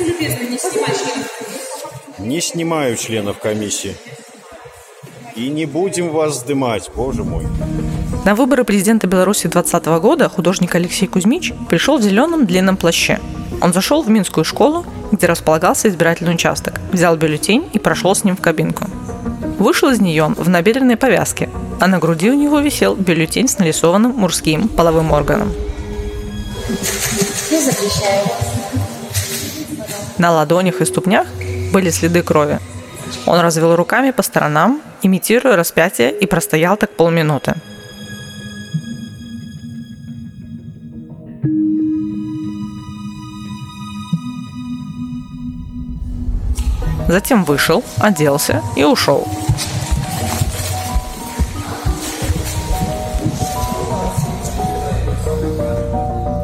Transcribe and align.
Будьте 0.00 0.12
любезны, 0.12 0.44
не 0.48 0.58
снимать 0.58 0.98
членов. 0.98 2.18
Не 2.18 2.40
снимаю 2.40 2.96
членов 2.96 3.38
комиссии. 3.38 3.96
И 5.36 5.48
не 5.48 5.66
будем 5.66 6.10
вас 6.10 6.40
сдымать, 6.40 6.90
боже 6.94 7.22
мой. 7.22 7.46
На 8.24 8.34
выборы 8.34 8.64
президента 8.64 9.06
Беларуси 9.06 9.46
2020 9.48 9.86
года 10.02 10.28
художник 10.28 10.74
Алексей 10.74 11.06
Кузьмич 11.06 11.52
пришел 11.68 11.98
в 11.98 12.02
зеленом 12.02 12.46
длинном 12.46 12.76
плаще. 12.76 13.20
Он 13.60 13.72
зашел 13.72 14.02
в 14.02 14.08
Минскую 14.08 14.44
школу, 14.44 14.86
где 15.12 15.26
располагался 15.26 15.88
избирательный 15.88 16.34
участок, 16.34 16.80
взял 16.92 17.16
бюллетень 17.16 17.68
и 17.72 17.78
прошел 17.78 18.14
с 18.14 18.24
ним 18.24 18.36
в 18.36 18.40
кабинку. 18.40 18.84
Вышел 19.58 19.90
из 19.90 20.00
нее 20.00 20.32
в 20.36 20.48
набедренной 20.48 20.96
повязке, 20.96 21.50
а 21.78 21.86
на 21.86 21.98
груди 21.98 22.30
у 22.30 22.34
него 22.34 22.60
висел 22.60 22.94
бюллетень 22.94 23.48
с 23.48 23.58
нарисованным 23.58 24.12
мужским 24.12 24.68
половым 24.68 25.12
органом. 25.12 25.52
Я 27.50 27.60
запрещаю. 27.60 28.49
На 30.20 30.30
ладонях 30.30 30.82
и 30.82 30.84
ступнях 30.84 31.26
были 31.72 31.88
следы 31.88 32.22
крови. 32.22 32.58
Он 33.24 33.40
развел 33.40 33.74
руками 33.74 34.10
по 34.10 34.22
сторонам, 34.22 34.82
имитируя 35.00 35.56
распятие, 35.56 36.12
и 36.12 36.26
простоял 36.26 36.76
так 36.76 36.90
полминуты. 36.90 37.54
Затем 47.08 47.44
вышел, 47.44 47.82
оделся 47.96 48.62
и 48.76 48.84
ушел. 48.84 49.26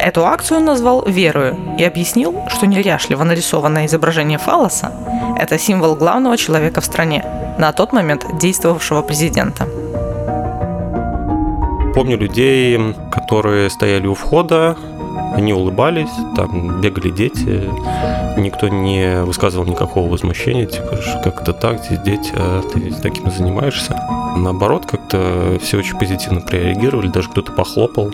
Эту 0.07 0.25
акцию 0.25 0.59
он 0.59 0.67
назвал 0.67 1.03
«Верую» 1.05 1.57
и 1.79 1.83
объяснил, 1.83 2.33
что 2.47 2.69
неряшливо 2.69 3.25
нарисованное 3.25 3.87
изображение 3.87 4.39
фалоса– 4.39 4.93
это 5.37 5.59
символ 5.59 5.97
главного 5.97 6.37
человека 6.37 6.81
в 6.81 6.85
стране, 6.85 7.25
на 7.59 7.73
тот 7.73 7.93
момент 7.93 8.25
действовавшего 8.39 9.03
президента. 9.03 9.67
Помню 11.93 12.17
людей, 12.17 12.95
которые 13.11 13.69
стояли 13.69 14.07
у 14.07 14.15
входа, 14.15 14.77
они 15.35 15.53
улыбались, 15.53 16.15
там 16.37 16.81
бегали 16.81 17.11
дети, 17.11 17.69
никто 18.39 18.69
не 18.69 19.25
высказывал 19.25 19.67
никакого 19.67 20.09
возмущения, 20.09 20.67
типа, 20.67 21.01
как 21.25 21.43
это 21.43 21.53
так, 21.53 21.83
здесь 21.83 21.99
дети, 21.99 22.31
а 22.37 22.63
ты 22.63 22.95
таким 23.03 23.29
занимаешься. 23.33 24.01
Наоборот, 24.37 24.87
как-то 24.87 25.59
все 25.63 25.79
очень 25.79 25.99
позитивно 25.99 26.41
прореагировали, 26.41 27.09
даже 27.09 27.31
кто-то 27.31 27.53
похлопал. 27.53 28.11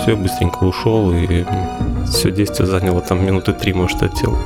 Все, 0.00 0.14
быстренько 0.14 0.64
ушел, 0.64 1.12
и 1.12 1.44
все 2.06 2.30
действие 2.30 2.66
заняло 2.66 3.00
там 3.00 3.24
минуты 3.24 3.52
три, 3.54 3.72
может, 3.72 4.02
от 4.02 4.14
тела. 4.14 4.36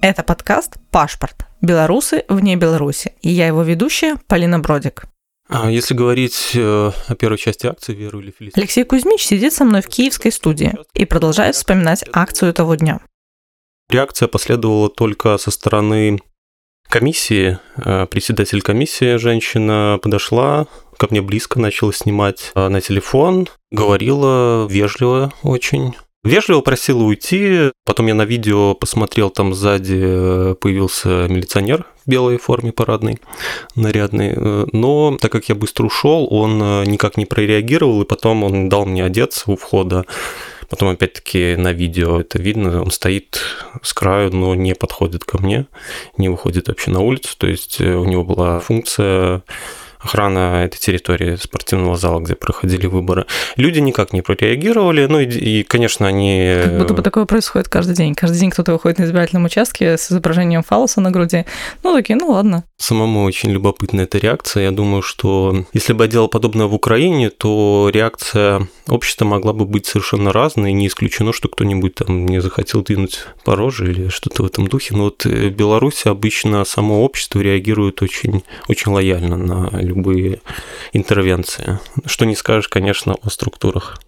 Это 0.00 0.22
подкаст 0.22 0.78
«Пашпорт. 0.90 1.46
Белорусы 1.60 2.24
вне 2.28 2.56
Беларуси». 2.56 3.12
И 3.20 3.30
я 3.30 3.46
его 3.46 3.62
ведущая 3.62 4.16
Полина 4.26 4.58
Бродик. 4.58 5.04
А 5.48 5.70
если 5.70 5.94
говорить 5.94 6.52
э, 6.54 6.90
о 7.08 7.14
первой 7.14 7.36
части 7.36 7.66
акции 7.66 7.94
«Веру 7.94 8.20
или 8.20 8.30
Фелисити»? 8.30 8.58
Алексей 8.58 8.84
Кузьмич 8.84 9.24
сидит 9.24 9.52
со 9.52 9.64
мной 9.64 9.82
в 9.82 9.88
киевской 9.88 10.30
студии 10.30 10.74
и 10.94 11.04
продолжает 11.04 11.56
вспоминать 11.56 12.04
акцию 12.12 12.54
того 12.54 12.76
дня. 12.76 13.00
Реакция 13.90 14.28
последовала 14.28 14.88
только 14.88 15.36
со 15.38 15.50
стороны 15.50 16.18
комиссии. 16.92 17.58
Э, 17.76 18.06
председатель 18.06 18.60
комиссии, 18.60 19.16
женщина, 19.16 19.98
подошла 20.02 20.66
ко 20.98 21.08
мне 21.10 21.22
близко, 21.22 21.58
начала 21.58 21.92
снимать 21.92 22.52
э, 22.54 22.68
на 22.68 22.80
телефон, 22.80 23.48
говорила 23.70 24.66
вежливо 24.68 25.32
очень, 25.42 25.94
Вежливо 26.24 26.60
просила 26.60 27.02
уйти. 27.02 27.72
Потом 27.84 28.06
я 28.06 28.14
на 28.14 28.24
видео 28.24 28.74
посмотрел, 28.74 29.28
там 29.28 29.54
сзади 29.54 29.98
э, 30.00 30.54
появился 30.60 31.26
милиционер 31.28 31.84
в 32.06 32.08
белой 32.08 32.36
форме 32.38 32.70
парадной, 32.70 33.18
нарядный. 33.74 34.36
Но 34.72 35.18
так 35.20 35.32
как 35.32 35.48
я 35.48 35.56
быстро 35.56 35.86
ушел, 35.86 36.28
он 36.30 36.84
никак 36.84 37.16
не 37.16 37.26
прореагировал, 37.26 38.02
и 38.02 38.06
потом 38.06 38.44
он 38.44 38.68
дал 38.68 38.86
мне 38.86 39.04
одеться 39.04 39.50
у 39.50 39.56
входа. 39.56 40.04
Потом, 40.68 40.90
опять-таки, 40.90 41.56
на 41.56 41.72
видео 41.72 42.20
это 42.20 42.40
видно, 42.40 42.82
он 42.82 42.90
стоит 42.90 43.40
с 43.82 43.92
краю, 43.92 44.34
но 44.34 44.54
не 44.54 44.74
подходит 44.74 45.24
ко 45.24 45.38
мне, 45.38 45.66
не 46.16 46.28
выходит 46.28 46.68
вообще 46.68 46.90
на 46.90 47.00
улицу. 47.00 47.36
То 47.38 47.46
есть 47.46 47.80
у 47.80 48.04
него 48.04 48.24
была 48.24 48.60
функция 48.60 49.42
охрана 50.02 50.64
этой 50.64 50.78
территории 50.78 51.36
спортивного 51.36 51.96
зала, 51.96 52.20
где 52.20 52.34
проходили 52.34 52.86
выборы. 52.86 53.26
Люди 53.56 53.78
никак 53.78 54.12
не 54.12 54.22
прореагировали, 54.22 55.06
ну 55.06 55.20
и, 55.20 55.26
и 55.26 55.62
конечно, 55.62 56.06
они... 56.06 56.54
Как 56.64 56.78
будто 56.78 56.94
бы 56.94 57.02
такое 57.02 57.24
происходит 57.24 57.68
каждый 57.68 57.94
день. 57.94 58.14
Каждый 58.14 58.38
день 58.38 58.50
кто-то 58.50 58.72
выходит 58.72 58.98
на 58.98 59.04
избирательном 59.04 59.44
участке 59.44 59.96
с 59.96 60.10
изображением 60.10 60.62
фалоса 60.62 61.00
на 61.00 61.10
груди. 61.10 61.44
Ну, 61.82 61.94
такие, 61.94 62.16
ну 62.16 62.30
ладно. 62.30 62.64
Самому 62.76 63.24
очень 63.24 63.50
любопытна 63.50 64.02
эта 64.02 64.18
реакция. 64.18 64.64
Я 64.64 64.70
думаю, 64.72 65.02
что 65.02 65.64
если 65.72 65.92
бы 65.92 66.04
я 66.04 66.10
делал 66.10 66.28
подобное 66.28 66.66
в 66.66 66.74
Украине, 66.74 67.30
то 67.30 67.90
реакция 67.92 68.68
общества 68.88 69.24
могла 69.24 69.52
бы 69.52 69.64
быть 69.64 69.86
совершенно 69.86 70.32
разной. 70.32 70.72
Не 70.72 70.88
исключено, 70.88 71.32
что 71.32 71.48
кто-нибудь 71.48 71.94
там 71.94 72.26
не 72.26 72.40
захотел 72.40 72.82
двинуть 72.82 73.20
по 73.44 73.54
роже 73.54 73.90
или 73.90 74.08
что-то 74.08 74.42
в 74.42 74.46
этом 74.46 74.66
духе. 74.66 74.96
Но 74.96 75.04
вот 75.04 75.24
в 75.24 75.50
Беларуси 75.50 76.08
обычно 76.08 76.64
само 76.64 77.04
общество 77.04 77.40
реагирует 77.40 78.02
очень, 78.02 78.42
очень 78.68 78.92
лояльно 78.92 79.36
на 79.36 79.70
любые 79.94 80.40
интервенции. 80.92 81.78
Что 82.06 82.24
не 82.24 82.36
скажешь, 82.36 82.68
конечно, 82.68 83.14
о 83.22 83.30
структурах. 83.30 84.00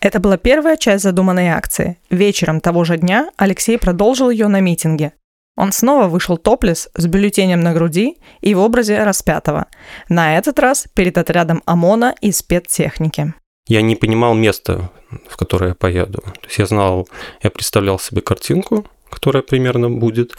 Это 0.00 0.20
была 0.20 0.36
первая 0.36 0.76
часть 0.76 1.02
задуманной 1.02 1.48
акции. 1.48 1.98
Вечером 2.08 2.60
того 2.60 2.84
же 2.84 2.96
дня 2.96 3.30
Алексей 3.36 3.78
продолжил 3.78 4.30
ее 4.30 4.48
на 4.48 4.60
митинге. 4.60 5.12
Он 5.56 5.72
снова 5.72 6.06
вышел 6.06 6.36
топлес 6.36 6.88
с 6.94 7.06
бюллетенем 7.06 7.60
на 7.60 7.74
груди 7.74 8.18
и 8.40 8.54
в 8.54 8.60
образе 8.60 9.02
распятого. 9.02 9.66
На 10.08 10.38
этот 10.38 10.60
раз 10.60 10.86
перед 10.94 11.18
отрядом 11.18 11.62
ОМОНа 11.66 12.14
и 12.20 12.30
спецтехники. 12.30 13.34
Я 13.66 13.82
не 13.82 13.96
понимал 13.96 14.34
места, 14.34 14.90
в 15.28 15.36
которое 15.36 15.70
я 15.70 15.74
поеду. 15.74 16.20
То 16.22 16.46
есть 16.46 16.58
я 16.58 16.66
знал, 16.66 17.08
я 17.42 17.50
представлял 17.50 17.98
себе 17.98 18.20
картинку, 18.20 18.86
которая 19.10 19.42
примерно 19.42 19.90
будет, 19.90 20.36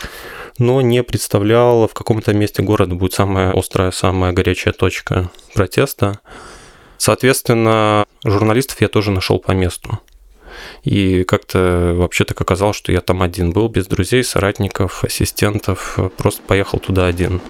но 0.58 0.82
не 0.82 1.04
представлял, 1.04 1.88
в 1.88 1.94
каком-то 1.94 2.34
месте 2.34 2.62
города 2.62 2.96
будет 2.96 3.14
самая 3.14 3.52
острая, 3.54 3.92
самая 3.92 4.32
горячая 4.34 4.74
точка 4.74 5.32
протеста. 5.54 6.20
Соответственно, 6.98 8.06
журналистов 8.24 8.82
я 8.82 8.90
тоже 8.90 9.12
нашел 9.12 9.40
по 9.40 9.52
месту. 9.52 10.00
И 10.84 11.24
как-то 11.24 11.94
вообще 11.96 12.26
так 12.26 12.40
оказалось, 12.42 12.76
что 12.76 12.92
я 12.92 13.02
там 13.02 13.22
один 13.22 13.52
был, 13.52 13.70
без 13.70 13.88
друзей, 13.88 14.24
соратников, 14.24 15.04
ассистентов. 15.04 15.98
Просто 16.18 16.42
поехал 16.42 16.80
туда 16.80 17.06
один. 17.06 17.42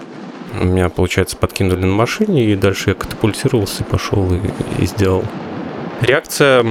Меня, 0.53 0.89
получается, 0.89 1.37
подкинули 1.37 1.81
на 1.81 1.93
машине, 1.93 2.45
и 2.45 2.55
дальше 2.55 2.91
я 2.91 2.95
катапультировался 2.95 3.83
пошел 3.83 4.31
и, 4.33 4.39
и 4.81 4.85
сделал. 4.85 5.23
Реакция, 6.01 6.65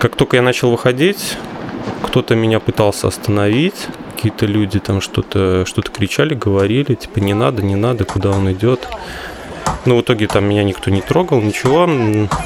как 0.00 0.16
только 0.16 0.36
я 0.36 0.42
начал 0.42 0.70
выходить, 0.70 1.36
кто-то 2.02 2.34
меня 2.34 2.60
пытался 2.60 3.08
остановить, 3.08 3.86
какие-то 4.14 4.46
люди 4.46 4.80
там 4.80 5.00
что-то 5.00 5.64
что 5.66 5.82
кричали, 5.82 6.34
говорили, 6.34 6.94
типа 6.94 7.20
не 7.20 7.34
надо, 7.34 7.62
не 7.62 7.76
надо, 7.76 8.04
куда 8.04 8.30
он 8.30 8.50
идет. 8.52 8.86
Но 9.86 9.96
в 9.96 10.02
итоге 10.02 10.26
там 10.26 10.44
меня 10.44 10.62
никто 10.62 10.90
не 10.90 11.00
трогал, 11.00 11.40
ничего. 11.40 11.88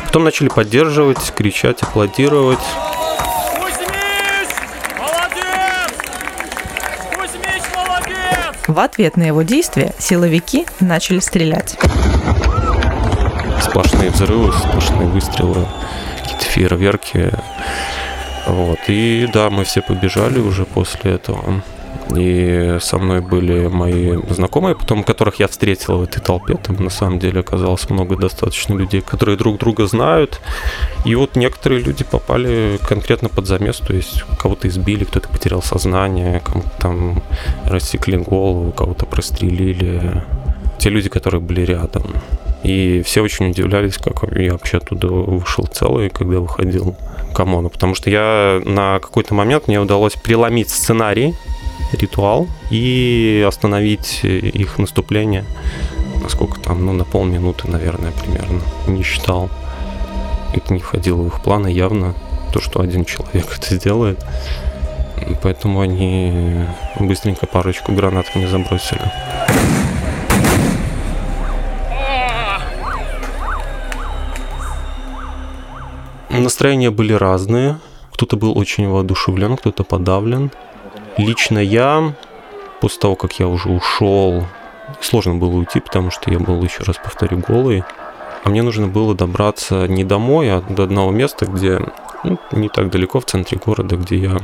Потом 0.05 0.25
начали 0.25 0.49
поддерживать, 0.49 1.33
кричать, 1.34 1.83
аплодировать. 1.83 2.61
В 8.66 8.78
ответ 8.78 9.16
на 9.16 9.25
его 9.25 9.43
действия 9.43 9.93
силовики 9.99 10.66
начали 10.81 11.19
стрелять. 11.19 11.77
Сплошные 13.61 14.11
взрывы, 14.11 14.53
сплошные 14.53 15.09
выстрелы, 15.09 15.66
какие-то 16.22 16.45
фейерверки. 16.45 17.30
Вот. 18.46 18.78
И 18.88 19.28
да, 19.32 19.50
мы 19.50 19.64
все 19.64 19.82
побежали 19.82 20.38
уже 20.38 20.64
после 20.64 21.12
этого. 21.12 21.62
И 22.14 22.76
со 22.80 22.98
мной 22.98 23.20
были 23.20 23.66
мои 23.66 24.16
знакомые, 24.28 24.76
потом 24.76 25.04
которых 25.04 25.41
я 25.41 25.48
встретил 25.48 25.98
в 25.98 26.02
этой 26.02 26.20
толпе. 26.20 26.54
Там 26.54 26.76
на 26.76 26.91
самом 26.91 27.18
деле 27.18 27.41
оказалось 27.41 27.88
много 27.88 28.16
достаточно 28.16 28.74
людей, 28.74 29.00
которые 29.00 29.36
друг 29.36 29.58
друга 29.58 29.86
знают. 29.86 30.41
И 31.04 31.14
вот 31.14 31.34
некоторые 31.34 31.80
люди 31.80 32.04
попали 32.04 32.78
конкретно 32.86 33.28
под 33.28 33.46
замес, 33.46 33.78
то 33.78 33.94
есть 33.94 34.22
кого-то 34.38 34.68
избили, 34.68 35.04
кто-то 35.04 35.28
потерял 35.28 35.62
сознание, 35.62 36.41
кому-то 36.41 36.70
там 36.78 37.22
рассекли 37.64 38.18
голову, 38.18 38.70
кого-то 38.72 39.06
прострелили. 39.06 40.22
Те 40.78 40.91
люди, 40.91 41.08
которые 41.08 41.41
были 41.41 41.62
рядом. 41.62 42.04
И 42.62 43.02
все 43.04 43.22
очень 43.22 43.50
удивлялись, 43.50 43.98
как 43.98 44.24
я 44.36 44.52
вообще 44.52 44.78
оттуда 44.78 45.08
вышел 45.08 45.66
целый, 45.66 46.10
когда 46.10 46.41
выходил 46.41 46.96
к 47.34 47.41
ОМОНу. 47.41 47.69
Потому 47.69 47.95
что 47.95 48.09
я 48.09 48.63
на 48.65 48.98
какой-то 49.01 49.34
момент 49.34 49.69
мне 49.69 49.81
удалось 49.81 50.15
преломить 50.15 50.71
сценарий, 50.71 51.34
ритуал 51.92 52.48
и 52.71 53.45
остановить 53.47 54.21
их 54.22 54.78
наступление. 54.78 55.45
Насколько 56.22 56.59
там, 56.60 56.86
ну, 56.86 56.92
на 56.92 57.04
полминуты, 57.04 57.69
наверное, 57.69 58.13
примерно. 58.13 58.63
Не 58.86 59.03
считал. 59.03 59.51
Это 60.54 60.72
не 60.72 60.81
входило 60.81 61.21
в 61.22 61.27
их 61.27 61.42
планы 61.42 61.69
явно. 61.69 62.15
то, 62.53 62.60
что 62.60 62.81
один 62.81 63.04
человек 63.04 63.47
это 63.59 63.75
сделает. 63.75 64.25
Поэтому 65.42 65.80
они 65.80 66.66
быстренько 66.98 67.47
парочку 67.47 67.92
гранат 67.92 68.27
мне 68.34 68.48
забросили. 68.48 69.10
Настроения 76.41 76.91
были 76.91 77.13
разные. 77.13 77.78
Кто-то 78.13 78.36
был 78.36 78.57
очень 78.57 78.89
воодушевлен, 78.89 79.57
кто-то 79.57 79.84
подавлен. 79.84 80.51
Лично 81.16 81.59
я, 81.59 82.15
после 82.81 83.01
того, 83.01 83.16
как 83.16 83.39
я 83.39 83.48
уже 83.48 83.69
ушел, 83.69 84.45
сложно 85.01 85.34
было 85.36 85.51
уйти, 85.51 85.81
потому 85.81 86.10
что 86.10 86.31
я 86.31 86.39
был, 86.39 86.63
еще 86.63 86.83
раз 86.83 86.97
повторю, 86.97 87.39
голый. 87.39 87.84
А 88.42 88.51
мне 88.51 88.63
нужно 88.63 88.89
было 88.89 89.15
добраться 89.15 89.86
не 89.89 90.04
домой, 90.04 90.51
а 90.53 90.60
до 90.60 90.84
одного 90.84 91.10
места, 91.10 91.47
где 91.47 91.81
ну, 92.25 92.39
не 92.53 92.69
так 92.69 92.91
далеко 92.91 93.21
в 93.21 93.25
центре 93.25 93.59
города, 93.65 93.97
где 93.97 94.16
я, 94.16 94.41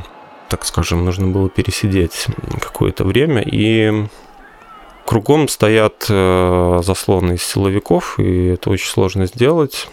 так 0.49 0.65
скажем, 0.65 1.05
нужно 1.05 1.27
было 1.27 1.49
пересидеть 1.49 2.27
какое-то 2.59 3.03
время. 3.03 3.43
И 3.45 4.07
кругом 5.05 5.47
стоят 5.47 6.05
э, 6.09 6.79
заслоны 6.83 7.33
из 7.33 7.43
силовиков, 7.43 8.17
и 8.17 8.47
это 8.47 8.69
очень 8.69 8.89
сложно 8.89 9.27
сделать. 9.27 9.87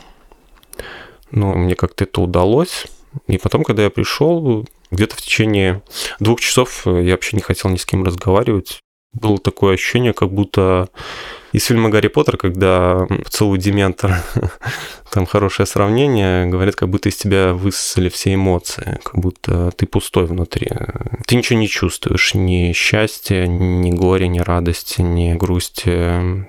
Но 1.30 1.52
мне 1.54 1.74
как-то 1.74 2.04
это 2.04 2.20
удалось. 2.20 2.86
И 3.26 3.38
потом, 3.38 3.64
когда 3.64 3.84
я 3.84 3.90
пришел, 3.90 4.66
где-то 4.90 5.16
в 5.16 5.22
течение 5.22 5.82
двух 6.20 6.40
часов 6.40 6.86
я 6.86 7.12
вообще 7.12 7.36
не 7.36 7.42
хотел 7.42 7.70
ни 7.70 7.76
с 7.76 7.86
кем 7.86 8.04
разговаривать. 8.04 8.80
Было 9.14 9.38
такое 9.38 9.74
ощущение, 9.74 10.12
как 10.12 10.30
будто 10.30 10.90
из 11.52 11.64
фильма 11.64 11.88
«Гарри 11.88 12.08
Поттер», 12.08 12.36
когда 12.36 13.06
целую 13.30 13.58
Дементор, 13.58 14.22
там 15.10 15.24
хорошее 15.24 15.66
сравнение, 15.66 16.46
говорят, 16.46 16.76
как 16.76 16.90
будто 16.90 17.08
из 17.08 17.16
тебя 17.16 17.54
высосали 17.54 18.10
все 18.10 18.34
эмоции, 18.34 19.00
как 19.02 19.18
будто 19.18 19.70
ты 19.70 19.86
пустой 19.86 20.26
внутри. 20.26 20.68
Ты 21.26 21.36
ничего 21.36 21.58
не 21.58 21.68
чувствуешь, 21.68 22.34
ни 22.34 22.72
счастья, 22.74 23.46
ни 23.46 23.90
горя, 23.90 24.26
ни 24.26 24.40
радости, 24.40 25.00
ни 25.00 25.32
грусти. 25.32 26.46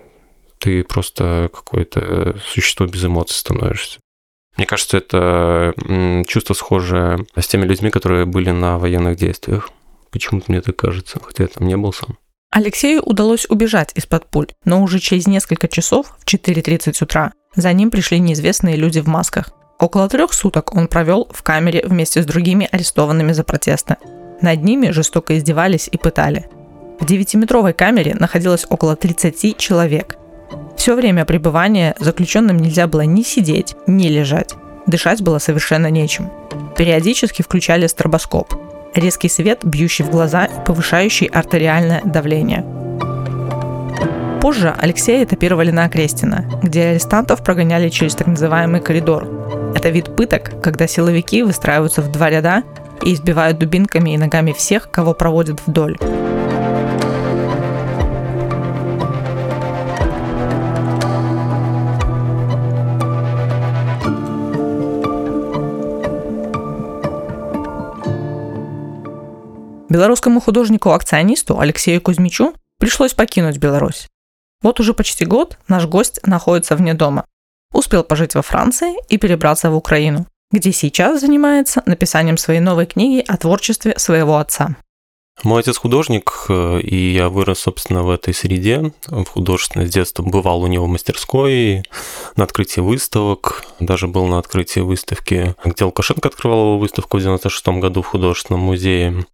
Ты 0.57 0.83
просто 0.83 1.49
какое-то 1.53 2.37
существо 2.45 2.85
без 2.85 3.05
эмоций 3.05 3.37
становишься. 3.37 3.99
Мне 4.59 4.65
кажется, 4.65 4.97
это 4.97 5.73
чувство 6.27 6.53
схожее 6.53 7.25
с 7.37 7.47
теми 7.47 7.63
людьми, 7.63 7.89
которые 7.89 8.25
были 8.25 8.51
на 8.51 8.77
военных 8.77 9.15
действиях. 9.15 9.69
Почему-то 10.11 10.51
мне 10.51 10.59
так 10.59 10.75
кажется, 10.75 11.17
хотя 11.23 11.43
я 11.43 11.47
там 11.47 11.65
не 11.65 11.77
был 11.77 11.93
сам. 11.93 12.17
Алексею 12.51 13.01
удалось 13.03 13.45
убежать 13.47 13.93
из-под 13.95 14.25
пуль, 14.25 14.47
но 14.65 14.83
уже 14.83 14.99
через 14.99 15.27
несколько 15.27 15.69
часов, 15.69 16.13
в 16.19 16.25
4.30 16.25 17.01
утра, 17.01 17.31
за 17.55 17.71
ним 17.71 17.89
пришли 17.89 18.19
неизвестные 18.19 18.75
люди 18.75 18.99
в 18.99 19.07
масках. 19.07 19.51
Около 19.79 20.09
трех 20.09 20.33
суток 20.33 20.75
он 20.75 20.89
провел 20.89 21.29
в 21.31 21.41
камере 21.41 21.81
вместе 21.85 22.21
с 22.21 22.25
другими 22.25 22.67
арестованными 22.69 23.31
за 23.31 23.45
протесты. 23.45 23.95
Над 24.41 24.61
ними 24.61 24.89
жестоко 24.89 25.37
издевались 25.37 25.87
и 25.89 25.97
пытали. 25.97 26.47
В 26.99 27.05
девятиметровой 27.05 27.71
камере 27.71 28.13
находилось 28.13 28.65
около 28.69 28.97
30 28.97 29.55
человек– 29.57 30.17
все 30.79 30.95
время 30.95 31.25
пребывания 31.25 31.93
заключенным 31.99 32.57
нельзя 32.57 32.87
было 32.87 33.01
ни 33.01 33.21
сидеть, 33.21 33.75
ни 33.85 34.07
лежать. 34.07 34.55
Дышать 34.87 35.21
было 35.21 35.37
совершенно 35.37 35.87
нечем. 35.91 36.29
Периодически 36.77 37.41
включали 37.41 37.85
стробоскоп. 37.85 38.53
Резкий 38.95 39.27
свет, 39.27 39.59
бьющий 39.63 40.05
в 40.05 40.09
глаза 40.09 40.47
повышающий 40.65 41.27
артериальное 41.27 42.01
давление. 42.05 42.65
Позже 44.41 44.73
Алексея 44.79 45.25
этапировали 45.25 45.69
на 45.69 45.83
Окрестина, 45.83 46.49
где 46.63 46.83
арестантов 46.85 47.43
прогоняли 47.43 47.89
через 47.89 48.15
так 48.15 48.27
называемый 48.27 48.79
коридор. 48.79 49.27
Это 49.75 49.89
вид 49.89 50.15
пыток, 50.15 50.61
когда 50.63 50.87
силовики 50.87 51.43
выстраиваются 51.43 52.01
в 52.01 52.09
два 52.09 52.29
ряда 52.29 52.63
и 53.03 53.13
избивают 53.13 53.59
дубинками 53.59 54.11
и 54.11 54.17
ногами 54.17 54.53
всех, 54.53 54.89
кого 54.89 55.13
проводят 55.13 55.59
вдоль. 55.67 55.97
Белорусскому 69.89 70.39
художнику-акционисту 70.39 71.59
Алексею 71.59 71.99
Кузьмичу 71.99 72.53
пришлось 72.77 73.15
покинуть 73.15 73.57
Беларусь. 73.57 74.07
Вот 74.61 74.79
уже 74.79 74.93
почти 74.93 75.25
год 75.25 75.57
наш 75.67 75.87
гость 75.87 76.19
находится 76.25 76.75
вне 76.75 76.93
дома. 76.93 77.25
Успел 77.73 78.03
пожить 78.03 78.35
во 78.35 78.43
Франции 78.43 78.95
и 79.09 79.17
перебраться 79.17 79.71
в 79.71 79.75
Украину, 79.75 80.27
где 80.51 80.71
сейчас 80.71 81.21
занимается 81.21 81.81
написанием 81.87 82.37
своей 82.37 82.59
новой 82.59 82.85
книги 82.85 83.23
о 83.27 83.37
творчестве 83.37 83.97
своего 83.97 84.37
отца. 84.37 84.75
Мой 85.43 85.61
отец 85.61 85.77
художник, 85.77 86.33
э, 86.49 86.81
и 86.81 87.13
я 87.13 87.29
вырос, 87.29 87.59
собственно, 87.59 88.03
в 88.03 88.09
этой 88.09 88.33
среде. 88.33 88.91
В 89.07 89.25
художественной 89.25 89.87
с 89.87 89.89
детства 89.89 90.21
бывал 90.21 90.61
у 90.61 90.67
него 90.67 90.85
в 90.85 90.89
мастерской, 90.89 91.83
на 92.35 92.43
открытии 92.43 92.81
выставок. 92.81 93.63
Даже 93.79 94.07
был 94.07 94.27
на 94.27 94.37
открытии 94.37 94.81
выставки, 94.81 95.55
где 95.63 95.85
Лукашенко 95.85 96.27
открывал 96.27 96.59
его 96.59 96.79
выставку 96.79 97.17
в 97.17 97.21
96 97.21 97.67
году 97.79 98.01
в 98.01 98.07
художественном 98.07 98.61
музее. 98.61 99.25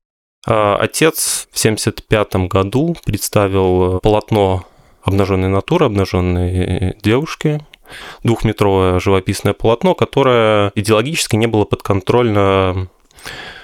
А, 0.46 0.78
отец 0.78 1.48
в 1.52 1.58
1975 1.58 2.48
году 2.48 2.96
представил 3.04 4.00
полотно 4.00 4.66
обнаженной 5.04 5.50
натуры, 5.50 5.86
обнаженной 5.86 6.96
девушки, 7.02 7.60
двухметровое 8.24 9.00
живописное 9.00 9.54
полотно, 9.54 9.94
которое 9.96 10.72
идеологически 10.76 11.36
не 11.36 11.48
было 11.48 11.66
подконтрольно 11.66 12.88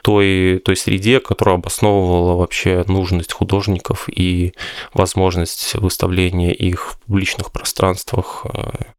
той, 0.01 0.59
той 0.59 0.75
среде, 0.75 1.19
которая 1.19 1.55
обосновывала 1.55 2.37
вообще 2.37 2.83
нужность 2.87 3.33
художников 3.33 4.09
и 4.09 4.53
возможность 4.93 5.75
выставления 5.75 6.51
их 6.51 6.91
в 6.91 6.99
публичных 7.01 7.51
пространствах. 7.51 8.45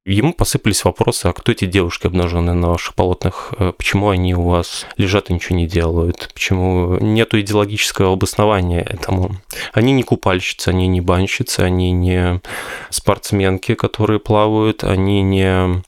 Ему 0.05 0.33
посыпались 0.33 0.85
вопросы, 0.85 1.27
а 1.27 1.33
кто 1.33 1.53
эти 1.53 1.65
девушки, 1.65 2.07
обнаженные 2.07 2.55
на 2.55 2.71
ваших 2.71 2.95
полотнах, 2.95 3.53
почему 3.77 4.11
они 4.11 4.35
у 4.35 4.43
вас 4.49 4.87
лежат 4.97 5.31
и 5.31 5.35
ничего 5.35 5.57
не 5.57 5.67
делают, 5.67 6.31
почему 6.35 6.99
нету 7.01 7.41
идеологического 7.41 8.13
обоснования 8.13 8.81
этому. 8.81 9.37
Они 9.73 9.93
не 9.93 10.03
купальщицы, 10.03 10.69
они 10.69 10.87
не 10.87 11.01
банщицы, 11.01 11.61
они 11.61 11.91
не 11.93 12.41
спортсменки, 12.91 13.75
которые 13.75 14.21
плавают, 14.21 14.85
они 14.85 15.23
не 15.23 15.83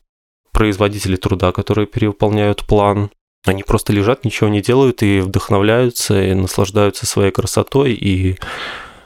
производители 0.53 1.17
труда, 1.17 1.53
которые 1.53 1.87
перевыполняют 1.87 2.65
план. 2.65 3.11
Они 3.45 3.63
просто 3.63 3.93
лежат, 3.93 4.25
ничего 4.25 4.49
не 4.49 4.63
делают 4.63 5.03
и 5.03 5.21
вдохновляются, 5.21 6.23
и 6.23 6.33
наслаждаются 6.35 7.07
своей 7.07 7.31
красотой 7.31 7.93
и 7.93 8.39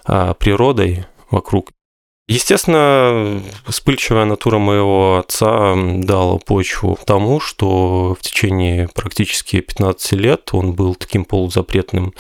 а, 0.05 0.35
природой 0.35 1.07
вокруг. 1.31 1.71
Естественно, 2.31 3.41
вспыльчивая 3.67 4.27
натура 4.27 4.59
моего 4.59 5.17
отца 5.17 5.75
дала 5.75 6.37
почву 6.37 6.99
тому, 7.07 7.41
что 7.41 8.15
в 8.21 8.23
течение 8.23 8.87
практически 8.95 9.61
15 9.61 10.13
лет 10.13 10.51
он 10.53 10.75
был 10.75 10.95
таким 10.95 11.25
полузапретным 11.25 12.13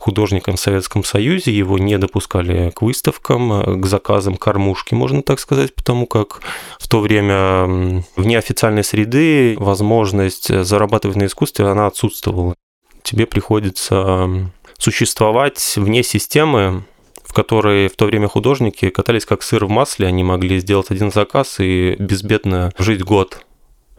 художником 0.00 0.56
в 0.56 0.60
Советском 0.60 1.04
Союзе, 1.04 1.52
его 1.52 1.78
не 1.78 1.96
допускали 1.96 2.70
к 2.70 2.82
выставкам, 2.82 3.80
к 3.80 3.86
заказам 3.86 4.36
кормушки, 4.36 4.94
можно 4.94 5.22
так 5.22 5.38
сказать, 5.38 5.72
потому 5.76 6.06
как 6.06 6.40
в 6.80 6.88
то 6.88 6.98
время 6.98 8.02
вне 8.16 8.38
официальной 8.38 8.82
среды 8.82 9.54
возможность 9.60 10.48
зарабатывать 10.64 11.16
на 11.16 11.26
искусстве, 11.26 11.68
она 11.68 11.86
отсутствовала. 11.86 12.56
Тебе 13.04 13.26
приходится 13.26 14.28
существовать 14.76 15.74
вне 15.76 16.02
системы, 16.02 16.84
в 17.32 17.34
которой 17.34 17.88
в 17.88 17.96
то 17.96 18.04
время 18.04 18.28
художники 18.28 18.90
катались 18.90 19.24
как 19.24 19.42
сыр 19.42 19.64
в 19.64 19.70
масле, 19.70 20.06
они 20.06 20.22
могли 20.22 20.60
сделать 20.60 20.90
один 20.90 21.10
заказ 21.10 21.60
и 21.60 21.96
безбедно 21.98 22.74
жить 22.76 23.02
год 23.02 23.46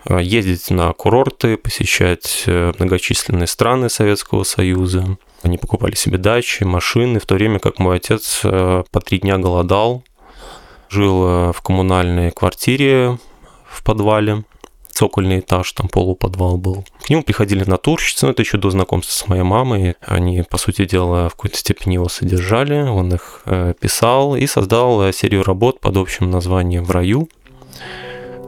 а, 0.06 0.20
ездить 0.20 0.70
на 0.70 0.94
курорты, 0.94 1.58
посещать 1.58 2.44
э, 2.46 2.74
многочисленные 2.78 3.48
страны 3.48 3.90
Советского 3.90 4.44
Союза. 4.44 5.18
Они 5.42 5.58
покупали 5.58 5.96
себе 5.96 6.20
дачи, 6.20 6.64
машины, 6.64 7.20
в 7.20 7.26
то 7.26 7.34
время 7.34 7.58
как 7.58 7.80
мой 7.80 7.96
отец 7.96 8.42
э, 8.44 8.84
по 8.92 9.02
три 9.02 9.18
дня 9.18 9.40
голодал, 9.40 10.04
жил 10.90 11.26
э, 11.26 11.54
в 11.54 11.62
коммунальной 11.64 12.30
квартире 12.30 13.18
в 13.68 13.84
подвале, 13.84 14.44
цокольный 14.94 15.40
этаж, 15.40 15.72
там 15.74 15.88
полуподвал 15.88 16.58
был. 16.58 16.86
К 17.04 17.10
нему 17.10 17.24
приходили 17.24 17.64
натурщицы, 17.64 18.26
но 18.26 18.32
это 18.32 18.44
еще 18.44 18.58
до 18.58 18.70
знакомства 18.70 19.12
с 19.12 19.28
моей 19.28 19.44
мамой. 19.44 19.96
Они, 20.02 20.44
по 20.44 20.58
сути 20.58 20.86
дела, 20.86 21.30
в 21.30 21.36
какой-то 21.36 21.58
степени 21.58 21.96
его 21.96 22.10
содержали, 22.10 22.82
он 22.84 23.14
их 23.14 23.42
э, 23.46 23.74
писал 23.80 24.36
и 24.36 24.46
создал 24.46 25.04
э, 25.04 25.12
серию 25.12 25.44
работ 25.44 25.80
под 25.80 25.98
общим 25.98 26.30
названием 26.30 26.86
«В 26.86 26.92
раю», 26.92 27.28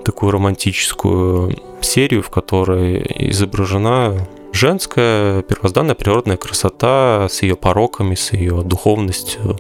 такую 0.05 0.31
романтическую 0.31 1.57
серию, 1.81 2.21
в 2.21 2.29
которой 2.29 3.03
изображена 3.31 4.27
женская 4.53 5.41
первозданная 5.41 5.95
природная 5.95 6.37
красота 6.37 7.27
с 7.29 7.41
ее 7.41 7.55
пороками, 7.55 8.13
с 8.13 8.31
ее 8.33 8.61
духовностью, 8.61 9.59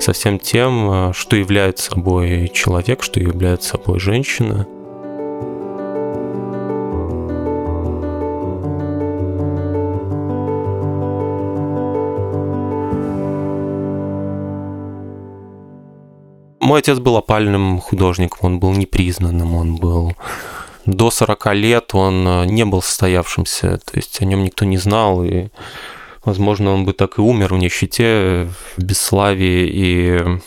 со 0.00 0.12
всем 0.12 0.40
тем, 0.40 0.90
э, 0.90 1.12
что 1.14 1.36
является 1.36 1.92
собой 1.92 2.50
человек, 2.52 3.04
что 3.04 3.20
является 3.20 3.70
собой 3.70 4.00
женщина– 4.00 4.66
Мой 16.64 16.78
отец 16.78 16.98
был 16.98 17.18
опальным 17.18 17.78
художником, 17.78 18.38
он 18.40 18.58
был 18.58 18.72
непризнанным, 18.72 19.54
он 19.54 19.76
был 19.76 20.16
до 20.86 21.10
40 21.10 21.52
лет 21.52 21.94
он 21.94 22.26
э, 22.26 22.46
не 22.46 22.64
был 22.64 22.80
состоявшимся, 22.80 23.76
то 23.84 23.96
есть 23.96 24.22
о 24.22 24.24
нем 24.24 24.44
никто 24.44 24.64
не 24.64 24.78
знал, 24.78 25.22
и, 25.22 25.48
возможно, 26.24 26.72
он 26.72 26.86
бы 26.86 26.94
так 26.94 27.18
и 27.18 27.20
умер 27.20 27.52
в 27.52 27.58
нищете, 27.58 28.48
в 28.78 28.82
бесславии, 28.82 29.68
и 29.70 30.40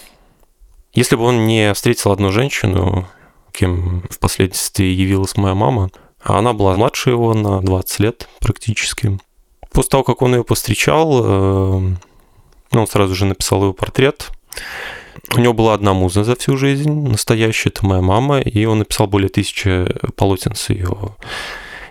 если 0.93 1.15
бы 1.15 1.23
он 1.23 1.45
не 1.45 1.71
встретил 1.75 2.11
одну 2.11 2.31
женщину, 2.31 3.07
кем 3.51 4.01
впоследствии 4.09 4.87
явилась 4.87 5.37
моя 5.37 5.53
мама, 5.53 5.91
а 6.23 6.39
она 6.39 6.53
была 6.53 6.75
младше 6.77 7.11
его 7.11 7.35
на 7.35 7.61
20 7.61 7.99
лет 7.99 8.27
практически. 8.39 9.19
После 9.71 9.89
того, 9.91 10.03
как 10.03 10.23
он 10.23 10.33
ее 10.33 10.43
повстречал, 10.43 11.21
э, 11.23 11.79
ну, 12.71 12.81
он 12.81 12.87
сразу 12.87 13.13
же 13.13 13.25
написал 13.25 13.61
его 13.61 13.73
портрет. 13.73 14.31
У 15.35 15.39
него 15.39 15.53
была 15.53 15.73
одна 15.73 15.93
муза 15.93 16.23
за 16.23 16.35
всю 16.35 16.57
жизнь, 16.57 16.91
настоящая, 16.91 17.69
это 17.69 17.85
моя 17.85 18.01
мама, 18.01 18.39
и 18.39 18.65
он 18.65 18.79
написал 18.79 19.07
более 19.07 19.29
тысячи 19.29 19.85
полотен 20.15 20.55
с 20.55 20.69
ее 20.69 21.15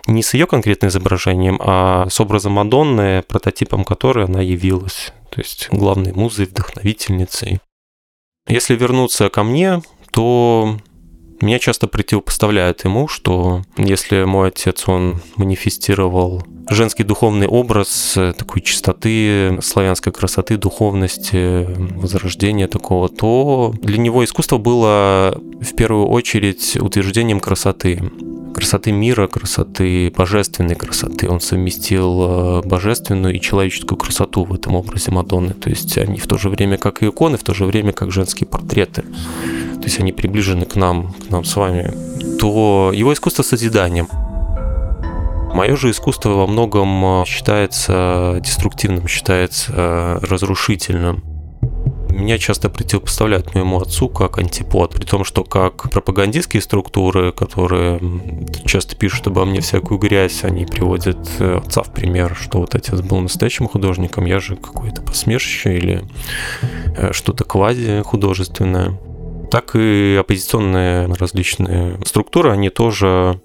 не 0.07 0.23
с 0.23 0.33
ее 0.33 0.47
конкретным 0.47 0.89
изображением, 0.89 1.59
а 1.61 2.07
с 2.09 2.19
образом 2.19 2.53
Мадонны, 2.53 3.23
прототипом 3.23 3.83
которой 3.83 4.25
она 4.25 4.41
явилась. 4.41 5.11
То 5.29 5.41
есть 5.41 5.67
главной 5.71 6.13
музой, 6.13 6.45
вдохновительницей. 6.45 7.59
Если 8.47 8.75
вернуться 8.75 9.29
ко 9.29 9.43
мне, 9.43 9.81
то 10.11 10.77
меня 11.41 11.59
часто 11.59 11.87
противопоставляют 11.87 12.83
ему, 12.83 13.07
что 13.07 13.61
если 13.77 14.23
мой 14.23 14.49
отец, 14.49 14.87
он 14.87 15.21
манифестировал 15.35 16.43
женский 16.69 17.03
духовный 17.03 17.47
образ 17.47 18.15
э, 18.17 18.33
такой 18.33 18.61
чистоты, 18.61 19.59
славянской 19.61 20.11
красоты, 20.11 20.57
духовности, 20.57 21.65
возрождения 21.95 22.67
такого, 22.67 23.09
то 23.09 23.73
для 23.81 23.97
него 23.97 24.23
искусство 24.23 24.57
было 24.57 25.39
в 25.61 25.75
первую 25.75 26.07
очередь 26.07 26.77
утверждением 26.77 27.39
красоты 27.39 28.01
красоты 28.57 28.91
мира, 28.91 29.27
красоты 29.27 30.11
божественной 30.17 30.73
красоты. 30.73 31.29
Он 31.29 31.39
совместил 31.39 32.23
э, 32.23 32.61
божественную 32.67 33.35
и 33.35 33.39
человеческую 33.39 33.99
красоту 33.99 34.45
в 34.45 34.53
этом 34.53 34.75
образе 34.75 35.11
Мадонны. 35.11 35.53
То 35.53 35.69
есть 35.69 35.95
они 35.99 36.17
в 36.17 36.25
то 36.25 36.39
же 36.39 36.49
время 36.49 36.77
как 36.77 37.03
и 37.03 37.07
иконы, 37.07 37.37
в 37.37 37.43
то 37.43 37.53
же 37.53 37.65
время 37.65 37.93
как 37.93 38.11
женские 38.11 38.47
портреты. 38.47 39.03
То 39.03 39.83
есть 39.83 39.99
они 39.99 40.11
приближены 40.11 40.65
к 40.65 40.75
нам, 40.75 41.13
к 41.13 41.29
нам 41.29 41.43
с 41.43 41.55
вами. 41.55 41.93
То 42.39 42.91
его 42.95 43.13
искусство 43.13 43.43
созиданием. 43.43 44.07
Мое 45.53 45.75
же 45.75 45.91
искусство 45.91 46.29
во 46.29 46.47
многом 46.47 47.21
э, 47.21 47.25
считается 47.27 48.39
деструктивным, 48.43 49.07
считается 49.07 49.71
э, 49.71 50.19
разрушительным. 50.23 51.23
Меня 52.17 52.39
часто 52.39 52.71
противопоставляют 52.71 53.53
моему 53.53 53.79
отцу 53.79 54.09
как 54.09 54.39
антипод, 54.39 54.91
при 54.91 55.05
том, 55.05 55.23
что 55.23 55.43
как 55.43 55.91
пропагандистские 55.91 56.63
структуры, 56.63 57.31
которые 57.31 57.99
часто 58.65 58.95
пишут 58.95 59.27
обо 59.27 59.45
мне 59.45 59.61
всякую 59.61 59.99
грязь, 59.99 60.43
они 60.43 60.65
приводят 60.65 61.29
э, 61.37 61.57
отца 61.63 61.83
в 61.83 61.93
пример, 61.93 62.35
что 62.35 62.57
вот 62.59 62.73
отец 62.73 63.01
был 63.01 63.19
настоящим 63.19 63.67
художником, 63.67 64.25
я 64.25 64.39
же 64.39 64.55
какое-то 64.55 65.03
посмешище 65.03 65.77
или 65.77 66.03
э, 66.97 67.13
что-то 67.13 67.43
квази-художественное 67.43 68.97
так 69.51 69.75
и 69.75 70.17
оппозиционные 70.19 71.05
различные 71.13 71.99
структуры, 72.03 72.51
они 72.51 72.71
тоже 72.71 73.39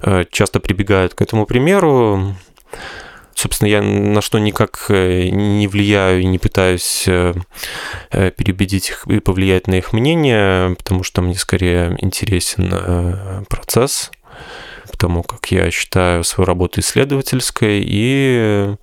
э, 0.00 0.24
часто 0.30 0.58
прибегают 0.58 1.12
к 1.12 1.20
этому 1.20 1.44
примеру. 1.44 2.34
Собственно, 3.40 3.68
я 3.68 3.80
на 3.80 4.20
что 4.20 4.38
никак 4.38 4.84
э, 4.90 5.30
не 5.30 5.66
влияю 5.66 6.20
и 6.20 6.26
не 6.26 6.38
пытаюсь 6.38 7.04
э, 7.06 7.32
э, 8.10 8.30
переубедить 8.32 8.90
их 8.90 9.06
и 9.06 9.18
повлиять 9.18 9.66
на 9.66 9.76
их 9.76 9.94
мнение, 9.94 10.76
потому 10.76 11.02
что 11.04 11.22
мне 11.22 11.34
скорее 11.36 11.96
интересен 12.00 13.46
процесс, 13.48 14.10
потому 14.92 15.22
как 15.22 15.50
я 15.52 15.70
считаю 15.70 16.22
свою 16.22 16.46
работу 16.46 16.80
исследовательской, 16.80 17.82
и 17.82 18.74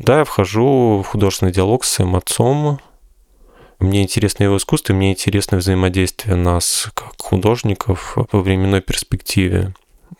да, 0.00 0.18
я 0.18 0.24
вхожу 0.24 1.04
в 1.04 1.06
художественный 1.06 1.52
диалог 1.52 1.84
с 1.84 1.92
своим 1.92 2.16
отцом, 2.16 2.80
мне 3.78 4.02
интересно 4.02 4.42
его 4.42 4.56
искусство, 4.56 4.92
мне 4.92 5.12
интересно 5.12 5.58
взаимодействие 5.58 6.34
нас 6.34 6.90
как 6.94 7.12
художников 7.16 8.16
во 8.16 8.40
временной 8.40 8.80
перспективе 8.80 9.72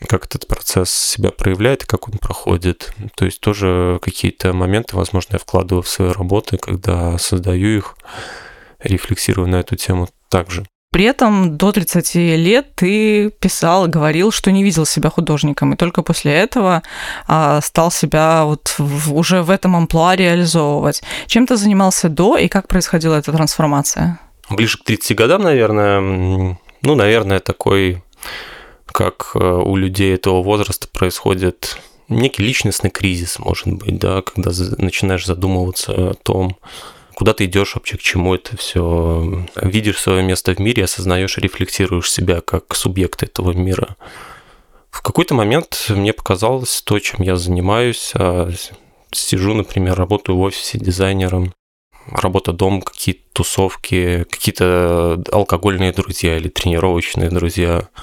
как 0.07 0.25
этот 0.25 0.47
процесс 0.47 0.91
себя 0.91 1.31
проявляет 1.31 1.83
и 1.83 1.87
как 1.87 2.07
он 2.07 2.17
проходит. 2.17 2.93
То 3.15 3.25
есть 3.25 3.41
тоже 3.41 3.99
какие-то 4.01 4.53
моменты, 4.53 4.95
возможно, 4.95 5.33
я 5.33 5.39
вкладываю 5.39 5.83
в 5.83 5.89
свои 5.89 6.09
работы, 6.11 6.57
когда 6.57 7.17
создаю 7.17 7.77
их, 7.77 7.95
рефлексирую 8.81 9.47
на 9.47 9.57
эту 9.57 9.75
тему 9.75 10.07
также. 10.29 10.65
При 10.91 11.05
этом 11.05 11.55
до 11.55 11.71
30 11.71 12.15
лет 12.15 12.73
ты 12.73 13.29
писал, 13.29 13.87
говорил, 13.87 14.31
что 14.31 14.51
не 14.51 14.63
видел 14.63 14.87
себя 14.87 15.11
художником, 15.11 15.73
и 15.73 15.77
только 15.77 16.01
после 16.01 16.33
этого 16.33 16.81
а, 17.27 17.61
стал 17.61 17.91
себя 17.91 18.43
вот 18.45 18.73
в, 18.79 19.13
уже 19.13 19.43
в 19.43 19.51
этом 19.51 19.75
амплуа 19.75 20.15
реализовывать. 20.15 21.03
Чем 21.27 21.45
ты 21.45 21.57
занимался 21.57 22.09
до, 22.09 22.37
и 22.37 22.47
как 22.47 22.67
происходила 22.67 23.15
эта 23.15 23.31
трансформация? 23.31 24.19
Ближе 24.49 24.79
к 24.79 24.83
30 24.83 25.15
годам, 25.15 25.43
наверное, 25.43 25.99
ну, 25.99 26.95
наверное, 26.95 27.39
такой 27.39 28.01
как 28.99 29.31
э, 29.33 29.39
у 29.39 29.77
людей 29.77 30.13
этого 30.13 30.43
возраста 30.43 30.89
происходит 30.89 31.77
некий 32.09 32.43
личностный 32.43 32.89
кризис, 32.89 33.39
может 33.39 33.67
быть, 33.67 33.97
да, 33.97 34.21
когда 34.21 34.51
начинаешь 34.77 35.25
задумываться 35.25 35.93
о 35.93 36.13
том, 36.15 36.57
куда 37.15 37.33
ты 37.33 37.45
идешь 37.45 37.75
вообще, 37.75 37.95
к 37.95 38.01
чему 38.01 38.35
это 38.35 38.57
все, 38.57 39.45
видишь 39.55 40.01
свое 40.01 40.21
место 40.21 40.53
в 40.53 40.59
мире, 40.59 40.83
осознаешь, 40.83 41.37
рефлексируешь 41.37 42.11
себя 42.11 42.41
как 42.41 42.75
субъект 42.75 43.23
этого 43.23 43.53
мира. 43.53 43.95
В 44.91 45.01
какой-то 45.01 45.33
момент 45.33 45.85
мне 45.87 46.11
показалось 46.11 46.81
то, 46.81 46.99
чем 46.99 47.23
я 47.23 47.37
занимаюсь, 47.37 48.11
а, 48.15 48.51
сижу, 49.13 49.53
например, 49.53 49.95
работаю 49.95 50.35
в 50.35 50.41
офисе 50.41 50.77
дизайнером, 50.77 51.53
работа 52.11 52.51
дом, 52.51 52.81
какие-то 52.81 53.21
тусовки, 53.31 54.25
какие-то 54.29 55.23
алкогольные 55.31 55.93
друзья 55.93 56.35
или 56.35 56.49
тренировочные 56.49 57.29
друзья– 57.29 57.87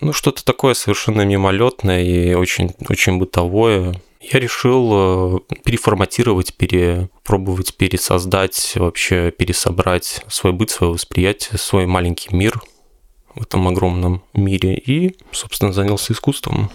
ну, 0.00 0.12
что-то 0.12 0.44
такое 0.44 0.74
совершенно 0.74 1.22
мимолетное 1.22 2.02
и 2.02 2.34
очень, 2.34 2.74
очень 2.88 3.18
бытовое. 3.18 3.94
Я 4.20 4.38
решил 4.38 4.90
э, 4.92 5.38
переформатировать, 5.64 6.54
перепробовать 6.54 7.74
пересоздать, 7.74 8.72
вообще 8.76 9.30
пересобрать 9.30 10.24
свой 10.28 10.52
быт, 10.52 10.70
свое 10.70 10.92
восприятие, 10.92 11.58
свой 11.58 11.86
маленький 11.86 12.34
мир 12.34 12.60
в 13.34 13.42
этом 13.42 13.68
огромном 13.68 14.22
мире 14.34 14.74
и, 14.74 15.16
собственно, 15.32 15.72
занялся 15.72 16.12
искусством. 16.12 16.70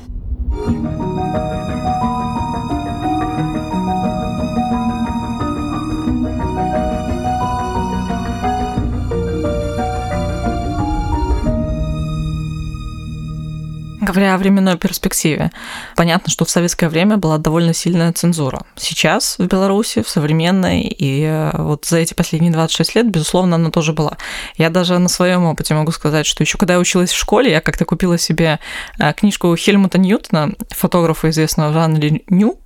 Говоря 14.05 14.35
о 14.35 14.38
временной 14.38 14.77
перспективе, 14.77 15.51
понятно, 15.95 16.31
что 16.31 16.45
в 16.45 16.50
советское 16.51 16.89
время 16.89 17.17
была 17.17 17.39
довольно 17.39 17.74
сильная 17.74 18.13
цензура. 18.13 18.62
Сейчас 18.75 19.39
в 19.39 19.47
Беларуси, 19.47 20.03
в 20.03 20.09
современной, 20.09 20.81
и 20.81 21.24
э, 21.24 21.51
вот 21.57 21.85
за 21.85 21.97
эти 21.97 22.13
последние 22.13 22.53
26 22.53 22.93
лет, 22.93 23.09
безусловно, 23.09 23.55
она 23.55 23.71
тоже 23.71 23.93
была. 23.93 24.17
Я 24.57 24.69
даже 24.69 25.00
на 25.00 25.09
своем 25.09 25.45
опыте 25.45 25.74
могу 25.74 25.91
сказать, 25.91 26.27
что 26.27 26.43
еще 26.43 26.59
когда 26.59 26.75
я 26.75 26.79
училась 26.79 27.09
в 27.09 27.17
школе, 27.17 27.50
я 27.50 27.62
как-то 27.62 27.85
купила 27.85 28.19
себе 28.19 28.59
э, 29.00 29.12
книжку 29.13 29.55
Хельмута 29.55 29.97
Ньютона, 29.97 30.51
фотографа 30.69 31.31
известного 31.31 31.71
в 31.71 31.74
жанре 31.74 32.21
Нью, 32.29 32.59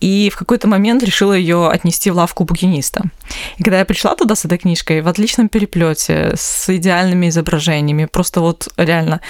и 0.00 0.30
в 0.30 0.36
какой-то 0.36 0.68
момент 0.68 1.02
решила 1.02 1.32
ее 1.32 1.68
отнести 1.68 2.10
в 2.10 2.16
лавку 2.16 2.44
букиниста. 2.44 3.02
И 3.58 3.62
когда 3.62 3.78
я 3.78 3.84
пришла 3.84 4.14
туда 4.14 4.34
с 4.34 4.44
этой 4.44 4.58
книжкой, 4.58 5.00
в 5.00 5.08
отличном 5.08 5.48
переплете, 5.48 6.32
с 6.36 6.68
идеальными 6.68 7.28
изображениями, 7.28 8.06
просто 8.06 8.40
вот 8.40 8.68
реально 8.76 9.20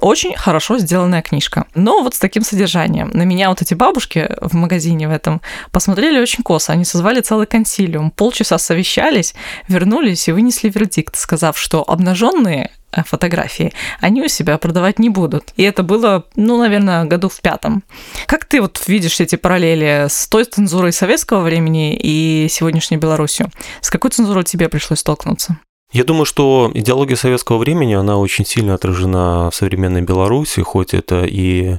очень 0.00 0.34
хорошо 0.36 0.78
сделанная 0.78 1.22
книжка. 1.22 1.66
Но 1.74 2.02
вот 2.02 2.14
с 2.14 2.18
таким 2.18 2.42
содержанием. 2.42 3.10
На 3.14 3.22
меня 3.22 3.48
вот 3.48 3.62
эти 3.62 3.74
бабушки 3.74 4.28
в 4.40 4.54
магазине 4.54 5.08
в 5.08 5.12
этом 5.12 5.40
посмотрели 5.70 6.20
очень 6.20 6.42
косо. 6.42 6.72
Они 6.72 6.84
созвали 6.84 7.20
целый 7.20 7.46
консилиум. 7.46 8.10
Полчаса 8.10 8.58
совещались, 8.58 9.34
вернулись 9.68 10.28
и 10.28 10.32
вынесли 10.32 10.68
вердикт, 10.68 11.16
сказав, 11.16 11.58
что 11.58 11.82
обнаженные 11.88 12.70
фотографии, 13.04 13.72
они 14.00 14.22
у 14.22 14.28
себя 14.28 14.58
продавать 14.58 14.98
не 14.98 15.08
будут. 15.08 15.52
И 15.56 15.62
это 15.62 15.82
было, 15.82 16.24
ну, 16.36 16.58
наверное, 16.58 17.04
году 17.04 17.28
в 17.28 17.40
пятом. 17.40 17.82
Как 18.26 18.44
ты 18.44 18.60
вот 18.60 18.82
видишь 18.86 19.20
эти 19.20 19.36
параллели 19.36 20.06
с 20.08 20.28
той 20.28 20.44
цензурой 20.44 20.92
советского 20.92 21.40
времени 21.40 21.96
и 21.96 22.48
сегодняшней 22.50 22.96
Беларусью? 22.96 23.50
С 23.80 23.90
какой 23.90 24.10
цензурой 24.10 24.44
тебе 24.44 24.68
пришлось 24.68 25.00
столкнуться? 25.00 25.58
Я 25.92 26.04
думаю, 26.04 26.24
что 26.24 26.70
идеология 26.74 27.16
советского 27.16 27.58
времени, 27.58 27.94
она 27.94 28.18
очень 28.18 28.44
сильно 28.44 28.74
отражена 28.74 29.50
в 29.50 29.54
современной 29.54 30.02
Беларуси, 30.02 30.60
хоть 30.60 30.92
это 30.92 31.24
и 31.24 31.78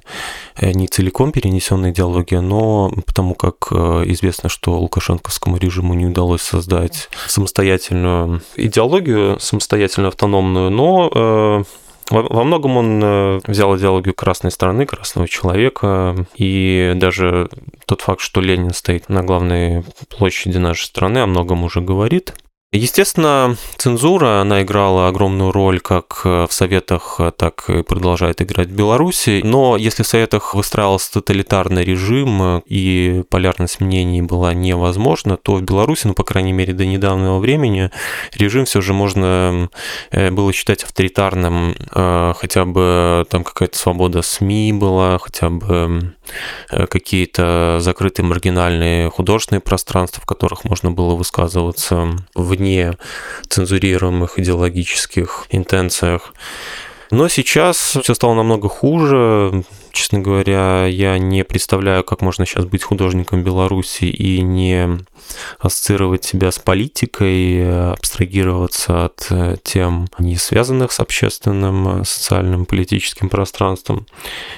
не 0.62 0.88
целиком 0.88 1.32
перенесенная 1.32 1.92
идеология, 1.92 2.42
но 2.42 2.92
потому 3.06 3.36
как 3.36 3.72
известно, 3.72 4.50
что 4.50 4.80
лукашенковскому 4.80 5.58
режиму 5.58 5.94
не 5.94 6.06
удалось 6.06 6.42
создать 6.42 7.10
самостоятельную 7.28 8.42
идеологию, 8.56 9.40
самостоятельно 9.40 10.08
автономную, 10.08 10.72
но 10.72 11.66
во 12.10 12.44
многом 12.44 12.78
он 12.78 13.02
э, 13.04 13.40
взял 13.46 13.76
идеологию 13.76 14.14
красной 14.14 14.52
страны, 14.52 14.86
красного 14.86 15.28
человека, 15.28 16.16
и 16.36 16.94
даже 16.96 17.50
тот 17.86 18.02
факт, 18.02 18.22
что 18.22 18.40
Ленин 18.40 18.74
стоит 18.74 19.10
на 19.10 19.24
главной 19.24 19.84
площади 20.10 20.58
нашей 20.58 20.86
страны, 20.86 21.18
о 21.20 21.28
многом 21.28 21.64
уже 21.64 21.82
говорит. 21.82 22.34
Естественно, 22.74 23.56
цензура, 23.78 24.42
она 24.42 24.62
играла 24.62 25.08
огромную 25.08 25.54
роль 25.54 25.80
как 25.80 26.26
в 26.26 26.50
Советах, 26.50 27.22
так 27.38 27.70
и 27.70 27.82
продолжает 27.82 28.42
играть 28.42 28.68
в 28.68 28.76
Беларуси. 28.76 29.40
Но 29.42 29.78
если 29.78 30.04
в 30.04 30.08
Советах 30.08 30.54
выстраивался 30.54 31.14
тоталитарный 31.14 31.86
режим 31.86 32.62
и 32.66 33.24
полярность 33.30 33.80
мнений 33.80 34.22
была 34.22 34.54
невозможна, 34.54 35.38
то 35.38 35.56
в 35.56 35.62
Беларуси, 35.62 36.08
ну, 36.08 36.14
по 36.14 36.26
крайней 36.26 36.52
мере, 36.52 36.74
до 36.74 36.86
недавнего 36.86 37.40
времени, 37.40 37.90
режим 38.36 38.66
все 38.66 38.82
же 38.82 38.92
можно 38.92 39.70
э, 40.12 40.30
было 40.32 40.52
считать 40.52 40.84
авторитарным. 40.84 41.74
Э, 41.92 42.34
хотя 42.36 42.66
бы 42.66 43.26
там 43.30 43.46
какая-то 43.46 43.78
свобода 43.78 44.22
СМИ 44.22 44.74
была, 44.74 45.20
хотя 45.20 45.50
бы 45.50 46.14
э, 46.70 46.88
какие-то 46.88 47.78
закрытые 47.80 48.26
маргинальные 48.26 49.10
художественные 49.10 49.62
пространства, 49.62 50.22
в 50.22 50.26
которых 50.26 50.66
можно 50.66 50.92
было 50.92 51.16
высказываться 51.16 52.10
в 52.36 52.57
вне 52.58 52.98
цензурируемых 53.48 54.40
идеологических 54.40 55.48
интенциях. 55.50 56.34
Но 57.12 57.28
сейчас 57.30 57.98
все 58.02 58.14
стало 58.14 58.34
намного 58.34 58.68
хуже. 58.68 59.64
Честно 59.98 60.20
говоря, 60.20 60.86
я 60.86 61.18
не 61.18 61.44
представляю, 61.44 62.04
как 62.04 62.22
можно 62.22 62.46
сейчас 62.46 62.66
быть 62.66 62.84
художником 62.84 63.44
Беларуси 63.44 64.06
и 64.06 64.44
не 64.44 65.00
ассоциировать 65.58 66.24
себя 66.24 66.52
с 66.52 66.60
политикой, 66.60 67.94
абстрагироваться 67.94 69.06
от 69.06 69.26
э, 69.32 69.56
тем, 69.64 70.08
не 70.20 70.36
связанных 70.36 70.92
с 70.92 71.00
общественным, 71.00 72.02
э, 72.02 72.06
социальным, 72.06 72.68
политическим 72.68 73.28
пространством, 73.28 74.06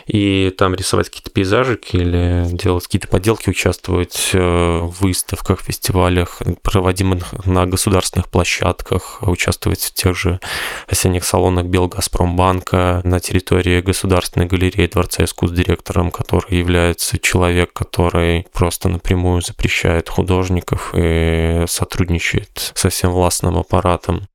и 0.07 0.53
там 0.57 0.75
рисовать 0.75 1.07
какие-то 1.07 1.31
пейзажики 1.31 1.95
или 1.95 2.45
делать 2.51 2.83
какие-то 2.83 3.07
поделки, 3.07 3.49
участвовать 3.49 4.31
э, 4.33 4.39
в 4.39 5.01
выставках, 5.01 5.61
фестивалях, 5.61 6.41
проводимых 6.63 7.45
на 7.45 7.65
государственных 7.65 8.27
площадках, 8.27 9.19
участвовать 9.21 9.81
в 9.81 9.93
тех 9.93 10.17
же 10.17 10.41
осенних 10.87 11.23
салонах 11.23 11.65
Белгазпромбанка 11.65 12.99
на 13.05 13.21
территории 13.21 13.79
Государственной 13.79 14.45
галереи 14.45 14.87
Дворца 14.87 15.23
искусств 15.29 15.55
директором, 15.55 16.11
который 16.11 16.57
является 16.57 17.17
человек, 17.19 17.71
который 17.73 18.47
просто 18.51 18.89
напрямую 18.89 19.41
запрещает 19.41 20.09
художников 20.09 20.93
и 20.95 21.63
сотрудничает 21.67 22.71
со 22.75 22.89
всем 22.89 23.11
властным 23.11 23.57
аппаратом. 23.57 24.27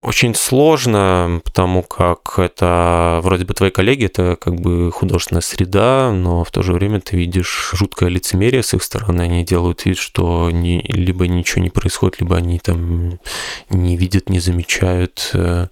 Очень 0.00 0.36
сложно, 0.36 1.40
потому 1.44 1.82
как 1.82 2.38
это 2.38 3.18
вроде 3.24 3.44
бы 3.44 3.52
твои 3.52 3.70
коллеги, 3.70 4.04
это 4.06 4.36
как 4.40 4.54
бы 4.54 4.92
художественная 4.92 5.42
среда, 5.42 6.12
но 6.12 6.44
в 6.44 6.52
то 6.52 6.62
же 6.62 6.72
время 6.72 7.00
ты 7.00 7.16
видишь 7.16 7.70
жуткое 7.72 8.08
лицемерие 8.08 8.62
с 8.62 8.74
их 8.74 8.84
стороны. 8.84 9.22
Они 9.22 9.44
делают 9.44 9.84
вид, 9.86 9.98
что 9.98 10.52
не, 10.52 10.80
либо 10.82 11.26
ничего 11.26 11.62
не 11.62 11.70
происходит, 11.70 12.20
либо 12.20 12.36
они 12.36 12.60
там 12.60 13.18
не 13.70 13.96
видят, 13.96 14.28
не 14.30 14.38
замечают. 14.38 15.30
То 15.32 15.68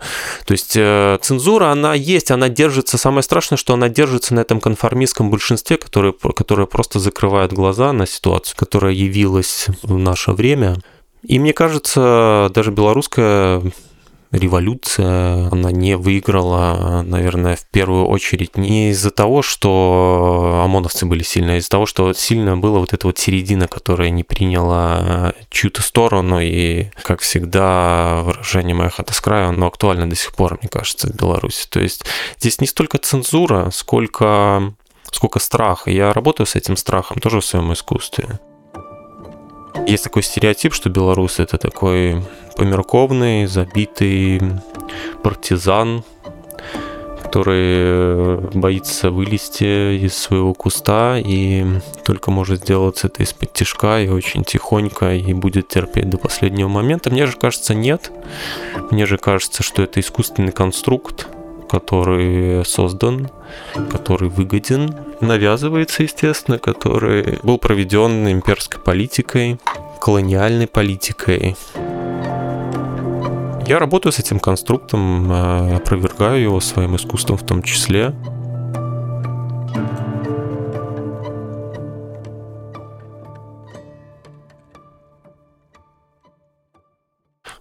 есть 0.48 0.76
э, 0.76 1.18
цензура, 1.22 1.66
она 1.66 1.94
есть, 1.94 2.32
она 2.32 2.48
держится. 2.48 2.98
Самое 2.98 3.22
страшное, 3.22 3.56
что 3.56 3.74
она 3.74 3.88
держится 3.88 4.34
на 4.34 4.40
этом 4.40 4.60
конформистском 4.60 5.30
большинстве, 5.30 5.76
которое, 5.76 6.12
которое 6.12 6.66
просто 6.66 6.98
закрывает 6.98 7.52
глаза 7.52 7.92
на 7.92 8.06
ситуацию, 8.06 8.56
которая 8.58 8.92
явилась 8.92 9.68
в 9.82 9.96
наше 9.96 10.32
время. 10.32 10.78
И 11.22 11.38
мне 11.38 11.52
кажется, 11.52 12.50
даже 12.52 12.72
белорусская 12.72 13.62
революция, 14.30 15.48
она 15.50 15.70
не 15.70 15.96
выиграла, 15.96 17.02
наверное, 17.02 17.56
в 17.56 17.64
первую 17.66 18.06
очередь 18.06 18.56
не 18.56 18.90
из-за 18.90 19.10
того, 19.10 19.42
что 19.42 20.62
ОМОНовцы 20.64 21.06
были 21.06 21.22
сильны, 21.22 21.52
а 21.52 21.56
из-за 21.56 21.70
того, 21.70 21.86
что 21.86 22.12
сильно 22.12 22.56
была 22.56 22.80
вот 22.80 22.92
эта 22.92 23.06
вот 23.06 23.18
середина, 23.18 23.68
которая 23.68 24.10
не 24.10 24.24
приняла 24.24 25.32
чью-то 25.50 25.82
сторону, 25.82 26.40
и, 26.40 26.86
как 27.02 27.20
всегда, 27.20 28.22
выражение 28.24 28.74
моих 28.74 28.94
хата 28.94 29.14
с 29.14 29.20
краю, 29.20 29.48
оно 29.48 29.66
актуально 29.66 30.08
до 30.08 30.16
сих 30.16 30.34
пор, 30.34 30.58
мне 30.60 30.68
кажется, 30.68 31.08
в 31.08 31.14
Беларуси. 31.14 31.66
То 31.68 31.80
есть 31.80 32.04
здесь 32.38 32.60
не 32.60 32.66
столько 32.66 32.98
цензура, 32.98 33.70
сколько 33.72 34.74
сколько 35.12 35.38
страха. 35.38 35.90
Я 35.90 36.12
работаю 36.12 36.46
с 36.46 36.56
этим 36.56 36.76
страхом 36.76 37.20
тоже 37.20 37.40
в 37.40 37.44
своем 37.44 37.72
искусстве. 37.72 38.40
Есть 39.86 40.04
такой 40.04 40.22
стереотип, 40.22 40.72
что 40.72 40.90
белорус 40.90 41.38
это 41.38 41.58
такой 41.58 42.22
померковный, 42.56 43.46
забитый 43.46 44.40
партизан, 45.22 46.04
который 47.22 48.38
боится 48.58 49.10
вылезти 49.10 49.96
из 50.04 50.16
своего 50.16 50.54
куста 50.54 51.18
и 51.18 51.64
только 52.04 52.30
может 52.30 52.60
сделать 52.62 53.04
это 53.04 53.22
из-под 53.22 53.52
тяжка 53.52 54.00
и 54.00 54.08
очень 54.08 54.44
тихонько 54.44 55.14
и 55.14 55.34
будет 55.34 55.68
терпеть 55.68 56.08
до 56.08 56.18
последнего 56.18 56.68
момента. 56.68 57.10
Мне 57.10 57.26
же 57.26 57.36
кажется, 57.36 57.74
нет. 57.74 58.10
Мне 58.90 59.06
же 59.06 59.18
кажется, 59.18 59.62
что 59.62 59.82
это 59.82 60.00
искусственный 60.00 60.52
конструкт, 60.52 61.28
который 61.68 62.64
создан, 62.64 63.30
который 63.90 64.28
выгоден, 64.28 64.94
навязывается, 65.20 66.02
естественно, 66.02 66.58
который 66.58 67.38
был 67.42 67.58
проведен 67.58 68.28
имперской 68.28 68.80
политикой, 68.80 69.58
колониальной 70.00 70.66
политикой. 70.66 71.56
Я 73.66 73.80
работаю 73.80 74.12
с 74.12 74.20
этим 74.20 74.38
конструктом, 74.38 75.32
э, 75.32 75.76
опровергаю 75.76 76.40
его 76.40 76.60
своим 76.60 76.94
искусством 76.94 77.36
в 77.36 77.44
том 77.44 77.64
числе. 77.64 78.14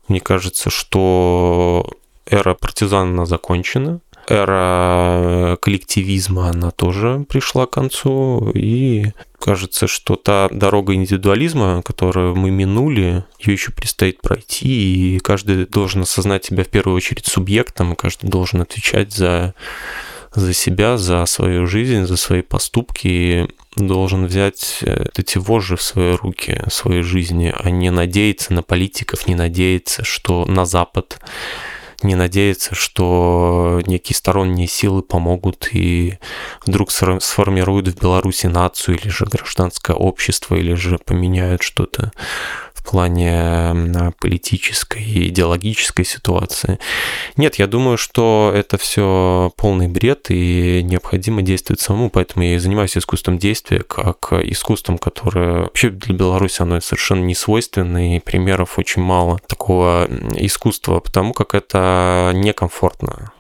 Мне 0.08 0.20
кажется, 0.20 0.70
что 0.70 1.90
эра 2.36 2.54
партизана 2.54 3.26
закончена, 3.26 4.02
эра 4.28 5.58
коллективизма, 5.62 6.50
она 6.50 6.72
тоже 6.72 7.26
пришла 7.30 7.66
к 7.66 7.72
концу, 7.72 8.52
и 8.54 9.12
кажется, 9.40 9.88
что 9.88 10.16
та 10.16 10.50
дорога 10.52 10.94
индивидуализма, 10.94 11.82
которую 11.84 12.36
мы 12.36 12.52
минули, 12.52 13.24
ее 13.40 13.54
еще 13.54 13.72
предстоит 13.72 14.22
пройти, 14.22 15.16
и 15.16 15.20
каждый 15.20 15.66
должен 15.66 16.02
осознать 16.02 16.46
себя 16.46 16.64
в 16.64 16.70
первую 16.70 16.96
очередь 16.96 17.28
субъектом, 17.28 17.96
каждый 17.96 18.30
должен 18.30 18.62
отвечать 18.62 19.14
за, 19.14 19.54
за 20.34 20.54
себя, 20.54 20.98
за 20.98 21.26
свою 21.28 21.68
жизнь, 21.68 22.06
за 22.06 22.18
свои 22.18 22.42
поступки, 22.42 23.08
и 23.08 23.48
должен 23.76 24.26
взять 24.26 24.80
э, 24.82 25.06
эти 25.16 25.38
вожжи 25.38 25.76
в 25.76 25.82
свои 25.82 26.14
руки, 26.14 26.64
своей 26.70 27.04
жизни, 27.04 27.54
а 27.56 27.70
не 27.70 27.92
надеяться 27.92 28.54
на 28.54 28.64
политиков, 28.64 29.28
не 29.28 29.36
надеяться, 29.36 30.04
что 30.04 30.46
на 30.46 30.66
Запад 30.66 31.20
не 32.06 32.16
надеяться, 32.16 32.76
что 32.76 33.82
некие 33.86 34.16
сторонние 34.16 34.68
силы 34.68 35.02
помогут 35.02 35.70
и 35.74 36.18
вдруг 36.66 36.92
сформируют 36.92 37.88
в 37.88 38.00
Беларуси 38.00 38.48
нацию 38.48 38.98
или 38.98 39.10
же 39.10 39.26
гражданское 39.26 39.96
общество, 39.96 40.56
или 40.56 40.74
же 40.74 40.98
поменяют 40.98 41.62
что-то 41.62 42.12
плане 42.86 44.14
политической 44.20 45.04
и 45.04 45.28
идеологической 45.28 46.06
ситуации. 46.06 46.80
Нет, 47.36 47.56
я 47.56 47.68
думаю, 47.68 47.98
что 47.98 48.52
это 48.56 48.78
все 48.78 49.52
полный 49.58 49.88
бред 49.88 50.28
и 50.30 50.82
необходимо 50.84 51.42
действовать 51.42 51.82
самому, 51.82 52.10
поэтому 52.10 52.46
я 52.46 52.56
и 52.56 52.60
занимаюсь 52.60 52.98
искусством 52.98 53.38
действия 53.38 53.80
как 53.80 54.32
искусством, 54.32 54.98
которое 54.98 55.64
вообще 55.64 55.90
для 55.90 56.16
Беларуси 56.16 56.62
оно 56.62 56.80
совершенно 56.80 57.24
не 57.24 57.36
свойственно, 57.36 58.16
и 58.16 58.20
примеров 58.20 58.80
очень 58.80 59.02
мало 59.02 59.40
такого 59.48 60.08
искусства, 60.36 61.00
потому 61.00 61.34
как 61.34 61.56
это 61.56 62.32
некомфортно 62.34 63.32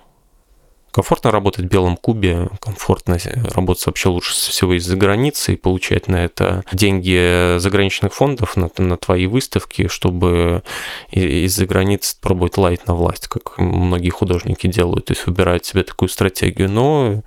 комфортно 0.96 1.30
работать 1.30 1.66
в 1.66 1.68
белом 1.68 1.98
кубе, 1.98 2.48
комфортно 2.62 3.18
работать 3.54 3.86
вообще 3.86 4.08
лучше 4.08 4.34
всего 4.34 4.78
из-за 4.78 4.96
границы 4.96 5.54
и 5.54 5.58
получать 5.58 6.08
на 6.08 6.24
это 6.24 6.64
деньги 6.72 7.58
заграничных 7.60 8.14
фондов 8.14 8.56
на, 8.56 8.70
на 8.78 8.96
твои 8.96 9.28
выставки, 9.28 9.90
чтобы 9.90 10.64
из-за 11.12 11.66
границы 11.66 12.16
пробовать 12.22 12.58
лайт 12.58 12.88
на 12.88 12.96
власть, 12.96 13.28
как 13.28 13.58
многие 13.58 14.10
художники 14.10 14.68
делают, 14.68 15.08
то 15.08 15.12
есть 15.12 15.28
выбирают 15.28 15.66
себе 15.66 15.84
такую 15.84 16.08
стратегию. 16.08 16.72
Но 16.72 17.24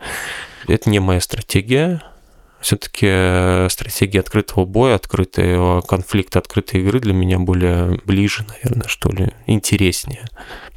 это 0.67 0.89
не 0.89 0.99
моя 0.99 1.21
стратегия, 1.21 2.03
Все-таки 2.61 3.69
стратегия 3.71 4.21
открытого 4.21 4.65
боя, 4.65 4.97
открытого 4.97 5.81
конфликта, 5.83 6.41
открытой 6.41 6.81
игры 6.81 6.99
для 7.01 7.13
меня 7.13 7.39
более 7.39 8.01
ближе, 8.05 8.45
наверное, 8.49 8.89
что 8.89 9.11
ли, 9.11 9.29
интереснее. 9.47 10.27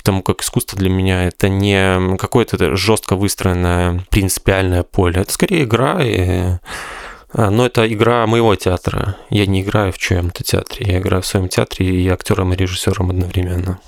Потому 0.01 0.23
как 0.23 0.41
искусство 0.41 0.77
для 0.77 0.89
меня 0.89 1.27
это 1.27 1.47
не 1.47 2.17
какое-то 2.17 2.75
жестко 2.75 3.15
выстроенное 3.15 4.03
принципиальное 4.09 4.83
поле. 4.83 5.21
Это 5.21 5.31
скорее 5.31 5.63
игра 5.63 5.99
и 6.01 6.57
а, 7.33 7.49
но 7.49 7.65
это 7.65 7.91
игра 7.91 8.25
моего 8.27 8.55
театра. 8.55 9.15
Я 9.29 9.45
не 9.45 9.61
играю 9.61 9.93
в 9.93 9.97
чьем-то 9.97 10.43
театре. 10.43 10.91
Я 10.91 10.99
играю 10.99 11.21
в 11.21 11.25
своем 11.25 11.47
театре 11.47 11.87
и 11.87 12.07
актером 12.09 12.53
и 12.53 12.55
режиссером 12.57 13.11
одновременно. 13.11 13.79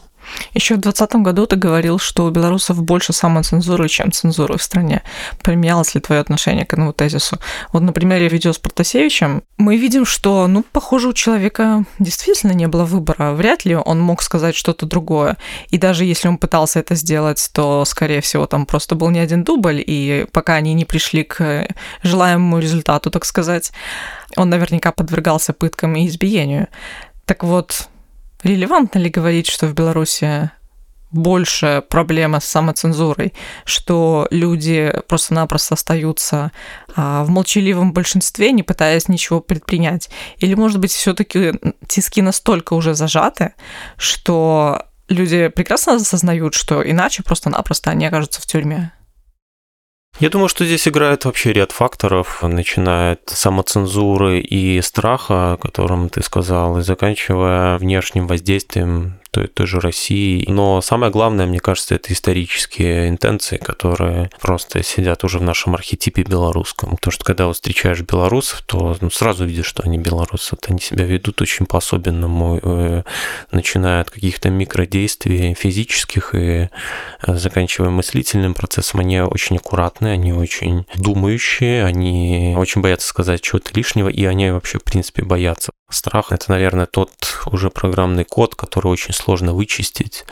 Еще 0.54 0.76
в 0.76 0.82
2020 0.82 1.16
году 1.24 1.46
ты 1.46 1.56
говорил, 1.56 2.00
что 2.00 2.26
у 2.26 2.30
белорусов 2.30 2.82
больше 2.84 3.14
самоцензуры, 3.14 3.88
чем 3.88 4.12
цензуры 4.12 4.58
в 4.58 4.64
стране. 4.64 5.04
Поменялось 5.42 5.96
ли 5.96 6.02
твое 6.02 6.22
отношение 6.22 6.66
к 6.66 6.74
этому 6.74 6.94
тезису? 6.94 7.38
Вот 7.72 7.82
на 7.82 7.94
примере 7.94 8.28
видео 8.28 8.54
с 8.54 8.60
Протасевичем 8.60 9.44
мы 9.58 9.78
видим, 9.78 10.06
что, 10.06 10.48
ну, 10.48 10.64
похоже, 10.72 11.10
у 11.10 11.14
человека 11.14 11.86
действительно 12.00 12.52
не 12.52 12.68
было 12.68 12.86
выбора. 12.86 13.32
Вряд 13.34 13.66
ли 13.66 13.76
он 13.76 14.00
мог 14.00 14.22
сказать 14.22 14.56
что-то 14.56 14.86
другое. 14.86 15.38
И 15.70 15.78
даже 15.78 16.06
если 16.06 16.28
он 16.28 16.38
пытался 16.38 16.80
это 16.80 16.96
сделать, 16.96 17.50
то, 17.54 17.86
скорее 17.86 18.22
всего, 18.22 18.46
там 18.46 18.66
просто 18.66 18.96
был 18.96 19.10
не 19.10 19.20
один 19.20 19.44
дубль, 19.44 19.84
и 19.86 20.26
пока 20.32 20.56
они 20.56 20.74
не 20.74 20.86
пришли 20.86 21.24
к 21.24 21.68
желаемому 22.04 22.60
результату, 22.60 23.10
так 23.12 23.26
сказать, 23.26 23.72
он 24.36 24.50
наверняка 24.50 24.92
подвергался 24.92 25.54
пыткам 25.54 25.96
и 25.96 26.08
избиению. 26.08 26.68
Так 27.26 27.44
вот, 27.44 27.88
Релевантно 28.44 29.00
ли 29.00 29.10
говорить, 29.10 29.48
что 29.48 29.68
в 29.68 29.74
Беларуси 29.74 30.52
больше 31.12 31.84
проблема 31.90 32.40
с 32.40 32.46
самоцензурой, 32.46 33.34
что 33.66 34.28
люди 34.32 34.94
просто-напросто 35.08 35.76
остаются 35.76 36.52
а, 36.96 37.24
в 37.24 37.30
молчаливом 37.30 37.94
большинстве, 37.94 38.52
не 38.52 38.64
пытаясь 38.64 39.08
ничего 39.08 39.40
предпринять? 39.40 40.10
Или, 40.38 40.56
может 40.56 40.80
быть, 40.80 40.92
все-таки 40.92 41.54
тиски 41.88 42.22
настолько 42.22 42.74
уже 42.74 42.96
зажаты, 42.96 43.54
что 43.96 44.88
люди 45.08 45.48
прекрасно 45.50 45.96
осознают, 45.96 46.56
что 46.56 46.82
иначе 46.88 47.24
просто-напросто 47.24 47.92
они 47.92 48.08
окажутся 48.08 48.42
в 48.42 48.46
тюрьме? 48.48 48.92
Я 50.20 50.30
думаю, 50.30 50.48
что 50.48 50.64
здесь 50.64 50.88
играет 50.88 51.26
вообще 51.26 51.54
ряд 51.54 51.72
факторов, 51.72 52.44
начиная 52.44 53.14
от 53.14 53.30
самоцензуры 53.30 54.42
и 54.42 54.80
страха, 54.82 55.54
о 55.54 55.58
котором 55.58 56.10
ты 56.10 56.22
сказал, 56.22 56.78
и 56.78 56.84
заканчивая 56.84 57.78
внешним 57.78 58.28
воздействием 58.28 59.20
той, 59.34 59.48
той 59.48 59.66
же 59.66 59.80
России. 59.80 60.46
Но 60.48 60.80
самое 60.82 61.12
главное, 61.12 61.48
мне 61.48 61.60
кажется, 61.60 61.96
это 61.96 62.14
исторические 62.14 63.10
интенции, 63.10 63.58
которые 63.58 64.30
просто 64.40 64.84
сидят 64.84 65.24
уже 65.24 65.40
в 65.40 65.42
нашем 65.42 65.74
архетипе 65.74 66.22
белорусском. 66.22 66.92
Потому 66.96 67.12
что 67.12 67.26
когда 67.26 67.48
вот 67.48 67.56
встречаешь 67.56 68.02
белорусов, 68.02 68.62
то 68.62 68.96
ну, 69.02 69.10
сразу 69.10 69.46
видишь, 69.46 69.66
что 69.66 69.84
они 69.84 69.98
белорусы. 69.98 70.50
Вот 70.52 70.70
они 70.70 70.80
себя 70.80 71.06
ведут 71.06 71.42
очень 71.42 71.66
по-особенному, 71.66 72.60
э, 72.62 73.04
начиная 73.52 74.02
от 74.02 74.12
каких-то 74.12 74.52
микродействий 74.52 75.56
физических 75.56 76.36
и 76.36 76.70
э, 77.26 77.36
заканчивая 77.36 77.90
мыслительным 77.90 78.54
процессом. 78.54 79.00
Они 79.00 79.20
очень 79.20 79.58
аккуратные, 79.58 80.14
они 80.14 80.32
очень 80.32 80.86
думающие, 80.96 81.84
они 81.84 82.56
очень 82.56 82.82
боятся 82.82 83.08
сказать 83.08 83.42
чего-то 83.42 83.72
лишнего, 83.74 84.10
и 84.10 84.26
они 84.26 84.52
вообще, 84.52 84.78
в 84.78 84.84
принципе, 84.84 85.24
боятся. 85.24 85.72
Страх– 85.94 86.28
это, 86.32 86.50
наверное, 86.50 86.88
тот 86.88 87.12
уже 87.46 87.70
программный 87.70 88.26
код, 88.26 88.56
который 88.56 88.88
очень 88.88 89.14
сложно 89.14 89.54
вычистить. 89.54 90.26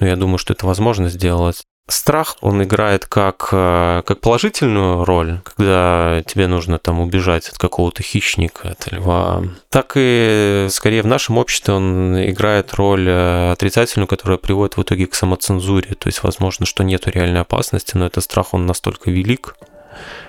Но 0.00 0.06
я 0.06 0.16
думаю, 0.16 0.38
что 0.38 0.54
это 0.54 0.66
возможно 0.66 1.10
сделать. 1.10 1.62
Страх, 1.88 2.36
он 2.40 2.62
играет 2.62 3.04
как, 3.04 3.48
э, 3.52 4.02
как 4.06 4.20
положительную 4.20 5.04
роль, 5.04 5.40
когда 5.44 6.22
тебе 6.26 6.46
нужно 6.46 6.78
там 6.78 7.00
убежать 7.00 7.48
от 7.48 7.58
какого-то 7.58 8.02
хищника, 8.02 8.70
от 8.70 8.90
льва. 8.90 9.42
Так 9.68 9.92
и 9.96 10.68
скорее 10.70 11.02
в 11.02 11.06
нашем 11.06 11.36
обществе 11.36 11.74
он 11.74 12.18
играет 12.30 12.72
роль 12.74 13.06
э, 13.06 13.52
отрицательную, 13.52 14.06
которая 14.08 14.38
приводит 14.38 14.78
в 14.78 14.82
итоге 14.82 15.06
к 15.06 15.14
самоцензуре. 15.14 15.94
То 15.94 16.06
есть, 16.08 16.22
возможно, 16.22 16.64
что 16.64 16.84
нету 16.84 17.10
реальной 17.10 17.42
опасности, 17.42 17.98
но 17.98 18.06
этот 18.06 18.24
страх, 18.24 18.54
он 18.54 18.64
настолько 18.64 19.10
велик, 19.10 19.56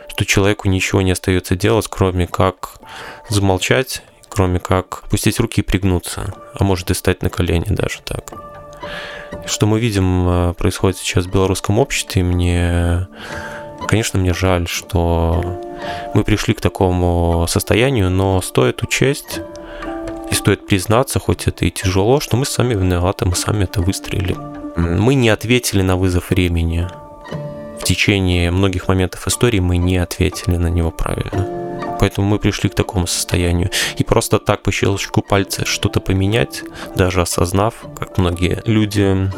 что 0.10 0.26
человеку 0.26 0.68
ничего 0.68 1.02
не 1.02 1.12
остается 1.12 1.56
делать, 1.56 1.88
кроме 1.88 2.28
как 2.28 2.80
замолчать 3.30 4.04
кроме 4.34 4.60
как 4.60 5.04
пустить 5.10 5.40
руки 5.40 5.62
и 5.62 5.64
пригнуться, 5.64 6.34
а 6.56 6.64
может 6.64 6.90
и 6.90 6.96
стать 6.96 7.22
на 7.22 7.30
колени 7.30 7.66
даже 7.68 8.00
так. 8.04 8.34
Что 9.46 9.68
мы 9.68 9.80
видим 9.80 10.28
э, 10.28 10.54
происходит 10.54 10.98
сейчас 10.98 11.26
в 11.26 11.32
белорусском 11.32 11.78
обществе, 11.78 12.24
мне, 12.24 13.08
конечно, 13.88 14.20
мне 14.20 14.34
жаль, 14.34 14.68
что 14.68 15.62
мы 16.16 16.24
пришли 16.24 16.56
к 16.56 16.62
такому 16.62 17.46
состоянию, 17.48 18.10
но 18.10 18.42
стоит 18.42 18.82
учесть 18.82 19.42
и 20.32 20.34
стоит 20.34 20.66
признаться, 20.66 21.20
хоть 21.20 21.48
это 21.48 21.66
и 21.66 21.72
тяжело, 21.72 22.20
что 22.20 22.36
мы 22.36 22.48
сами 22.48 22.74
виноваты, 22.74 23.26
мы 23.26 23.36
сами 23.36 23.66
это 23.66 23.82
выстроили. 23.82 24.36
Мы 24.76 25.14
не 25.14 25.30
ответили 25.30 25.84
на 25.84 25.96
вызов 25.96 26.32
времени. 26.32 26.88
В 27.80 27.84
течение 27.84 28.50
многих 28.50 28.88
моментов 28.88 29.28
истории 29.28 29.60
мы 29.60 29.78
не 29.78 29.98
ответили 29.98 30.56
на 30.56 30.68
него 30.68 30.90
правильно 30.90 31.63
поэтому 32.04 32.28
мы 32.28 32.38
пришли 32.38 32.70
к 32.70 32.76
такому 32.76 33.08
состоянию. 33.08 33.70
И 33.98 34.04
просто 34.04 34.38
так 34.38 34.62
по 34.62 34.74
щелчку 34.74 35.22
пальца 35.22 35.64
что-то 35.64 36.02
поменять, 36.02 36.64
даже 36.98 37.22
осознав, 37.22 37.76
как 37.98 38.18
многие 38.18 38.62
люди 38.66 39.32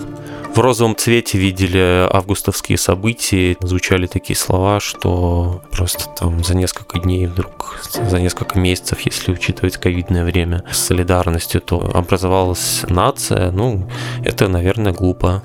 в 0.56 0.60
розовом 0.60 0.96
цвете 0.96 1.38
видели 1.38 2.08
августовские 2.12 2.80
события, 2.80 3.56
звучали 3.60 4.08
такие 4.08 4.36
слова, 4.36 4.80
что 4.80 5.62
просто 5.72 6.06
там 6.18 6.44
за 6.44 6.56
несколько 6.56 6.98
дней 6.98 7.28
вдруг, 7.28 7.80
за 7.92 8.20
несколько 8.20 8.58
месяцев, 8.58 9.00
если 9.02 9.34
учитывать 9.34 9.78
ковидное 9.78 10.26
время, 10.26 10.64
с 10.72 10.80
солидарностью, 10.80 11.62
то 11.62 11.92
образовалась 11.94 12.84
нация. 12.90 13.52
Ну, 13.52 13.88
это, 14.24 14.48
наверное, 14.48 14.92
глупо. 14.92 15.44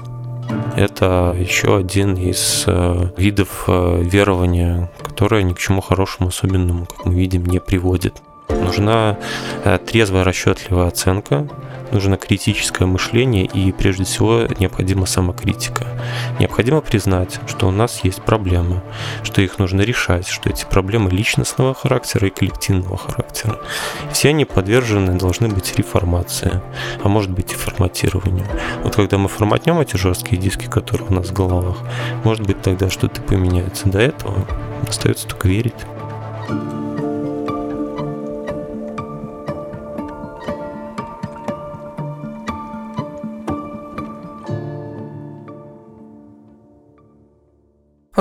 Это 0.77 1.37
еще 1.39 1.77
один 1.77 2.15
из 2.15 2.65
э, 2.67 3.11
видов 3.17 3.65
э, 3.67 4.03
верования, 4.03 4.91
которое 5.03 5.43
ни 5.43 5.53
к 5.53 5.59
чему 5.59 5.81
хорошему 5.81 6.29
особенному, 6.29 6.87
как 6.87 7.07
мы 7.07 7.15
видим, 7.15 7.45
не 7.47 7.61
приводит. 7.61 8.15
Нужна 8.49 9.19
э, 9.65 9.79
трезвая, 9.79 10.25
расчетливая 10.25 10.89
оценка, 10.89 11.49
нужно 11.93 12.17
критическое 12.17 12.87
мышление 12.87 13.45
и 13.45 13.73
прежде 13.73 14.05
всего 14.05 14.43
необходима 14.59 15.07
самокритика. 15.07 15.87
Необходимо 16.39 16.81
признать, 16.81 17.41
что 17.47 17.69
у 17.69 17.71
нас 17.71 18.05
есть 18.05 18.23
проблемы, 18.23 18.83
что 19.23 19.43
их 19.43 19.59
нужно 19.59 19.83
решать, 19.83 20.29
что 20.29 20.51
эти 20.51 20.65
проблемы 20.65 21.11
личностного 21.11 21.75
характера 21.75 22.29
и 22.29 22.31
коллективного 22.31 22.97
характера. 22.97 23.59
Все 24.13 24.31
они 24.31 24.45
подвержены 24.45 25.19
должны 25.19 25.49
быть 25.49 25.77
реформации, 25.77 26.61
а 27.03 27.09
может 27.09 27.31
быть 27.31 27.53
и 27.53 27.55
форматированию. 27.55 28.47
Вот 28.83 28.97
когда 28.97 29.19
мы 29.19 29.29
форматнем 29.29 29.81
эти 29.81 29.97
жесткие 29.97 30.41
диски, 30.41 30.67
которые 30.67 31.09
у 31.09 31.15
нас 31.15 31.29
в 31.29 31.33
головах, 31.33 31.79
может 32.25 32.47
быть 32.47 32.61
тогда 32.63 32.91
что-то 32.91 33.21
поменяется. 33.23 33.89
До 33.89 33.99
этого 33.99 34.47
остается 34.89 35.27
только 35.27 35.49
верить. 35.49 35.75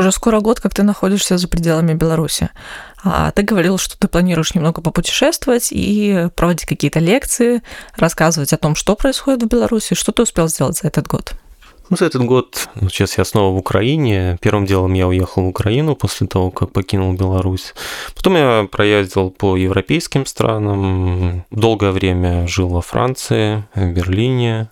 Уже 0.10 0.16
скоро 0.16 0.40
год, 0.40 0.60
как 0.60 0.74
ты 0.74 0.82
находишься 0.82 1.38
за 1.38 1.48
пределами 1.48 1.94
Беларуси. 1.94 2.50
А 3.04 3.30
ты 3.30 3.44
говорил, 3.44 3.78
что 3.78 3.96
ты 3.96 4.08
планируешь 4.08 4.56
немного 4.56 4.82
попутешествовать 4.82 5.68
и 5.72 6.30
проводить 6.36 6.66
какие-то 6.66 7.00
лекции, 7.00 7.62
рассказывать 7.96 8.52
о 8.52 8.58
том, 8.58 8.74
что 8.74 8.96
происходит 8.96 9.44
в 9.44 9.48
Беларуси. 9.48 9.94
Что 9.94 10.12
ты 10.12 10.24
успел 10.24 10.48
сделать 10.48 10.78
за 10.78 10.88
этот 10.88 11.08
год? 11.08 11.34
Ну, 11.92 11.98
за 11.98 12.06
этот 12.06 12.24
год, 12.24 12.70
ну, 12.74 12.90
сейчас 12.90 13.20
я 13.20 13.26
снова 13.26 13.54
в 13.54 13.58
Украине. 13.58 14.38
Первым 14.42 14.66
делом 14.66 14.94
я 14.94 15.08
уехал 15.08 15.44
в 15.44 15.48
Украину 15.48 15.96
после 15.96 16.26
того, 16.26 16.50
как 16.50 16.72
покинул 16.72 17.14
Беларусь. 17.14 17.76
Потом 18.16 18.36
я 18.36 18.68
проездил 18.72 19.30
по 19.30 19.58
европейским 19.58 20.26
странам. 20.26 21.46
Долгое 21.52 21.92
время 21.92 22.48
жил 22.48 22.70
во 22.70 22.82
Франции, 22.82 23.64
в 23.76 23.92
Берлине 23.92 24.70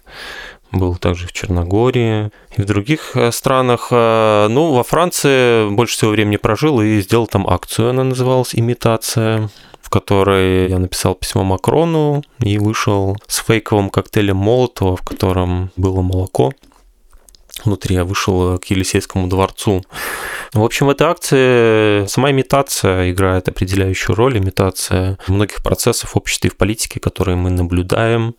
был 0.78 0.96
также 0.96 1.28
в 1.28 1.34
Черногории 1.34 2.32
и 2.56 2.62
в 2.62 2.66
других 2.66 3.16
э, 3.16 3.32
странах. 3.32 3.88
Э, 3.92 4.48
ну, 4.50 4.74
во 4.74 4.84
Франции 4.84 5.70
больше 5.70 5.96
всего 5.98 6.12
времени 6.12 6.38
прожил 6.38 6.82
и 6.82 7.02
сделал 7.02 7.28
там 7.28 7.48
акцию, 7.48 7.90
она 7.90 8.04
называлась 8.04 8.56
«Имитация» 8.56 9.50
в 9.82 9.90
которой 9.90 10.70
я 10.70 10.80
написал 10.80 11.16
письмо 11.16 11.46
Макрону 11.46 12.22
и 12.42 12.58
вышел 12.58 13.16
с 13.26 13.38
фейковым 13.38 13.90
коктейлем 13.90 14.36
Молотова, 14.36 14.98
в 14.98 15.02
котором 15.02 15.72
было 15.78 16.02
молоко 16.02 16.52
внутри, 17.66 17.96
я 17.96 18.04
вышел 18.04 18.60
к 18.60 18.66
Елисейскому 18.66 19.28
дворцу. 19.28 19.84
В 20.54 20.64
общем, 20.64 20.88
в 20.88 20.90
этой 20.90 21.08
акции 21.08 22.06
сама 22.08 22.32
имитация 22.32 23.12
играет 23.12 23.48
определяющую 23.50 24.16
роль, 24.16 24.38
имитация 24.38 25.18
многих 25.28 25.62
процессов 25.62 26.12
в 26.12 26.18
обществе 26.18 26.50
и 26.50 26.54
в 26.54 26.58
политике, 26.58 27.00
которые 27.00 27.36
мы 27.36 27.50
наблюдаем, 27.50 28.36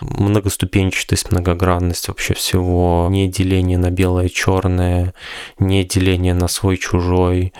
многоступенчатость, 0.00 1.32
многогранность 1.32 2.08
вообще 2.08 2.34
всего, 2.34 3.08
не 3.10 3.28
деление 3.28 3.78
на 3.78 3.90
белое, 3.90 4.28
черное, 4.28 5.14
не 5.58 5.84
деление 5.84 6.34
на 6.34 6.48
свой, 6.48 6.76
чужой, 6.76 7.52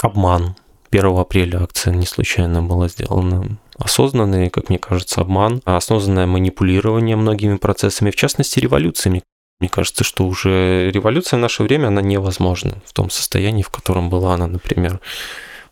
обман, 0.00 0.54
1 0.90 1.18
апреля 1.18 1.62
акция 1.62 1.92
не 1.92 2.06
случайно 2.06 2.62
была 2.62 2.88
сделана. 2.88 3.58
Осознанный, 3.76 4.50
как 4.50 4.70
мне 4.70 4.78
кажется, 4.78 5.20
обман, 5.20 5.60
осознанное 5.64 6.26
манипулирование 6.26 7.16
многими 7.16 7.56
процессами, 7.56 8.10
в 8.10 8.16
частности, 8.16 8.58
революциями. 8.58 9.22
Мне 9.60 9.68
кажется, 9.68 10.04
что 10.04 10.24
уже 10.24 10.90
революция 10.92 11.36
в 11.36 11.40
наше 11.40 11.64
время, 11.64 11.88
она 11.88 12.00
невозможна 12.00 12.78
в 12.84 12.92
том 12.92 13.10
состоянии, 13.10 13.64
в 13.64 13.70
котором 13.70 14.08
была 14.08 14.34
она, 14.34 14.46
например, 14.46 15.00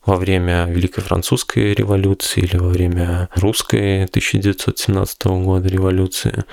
во 0.04 0.16
время 0.16 0.66
Великой 0.66 1.02
Французской 1.02 1.72
революции 1.72 2.40
или 2.40 2.56
во 2.56 2.68
время 2.68 3.28
Русской 3.36 4.04
1917 4.04 5.26
года 5.26 5.68
революции. 5.68 6.44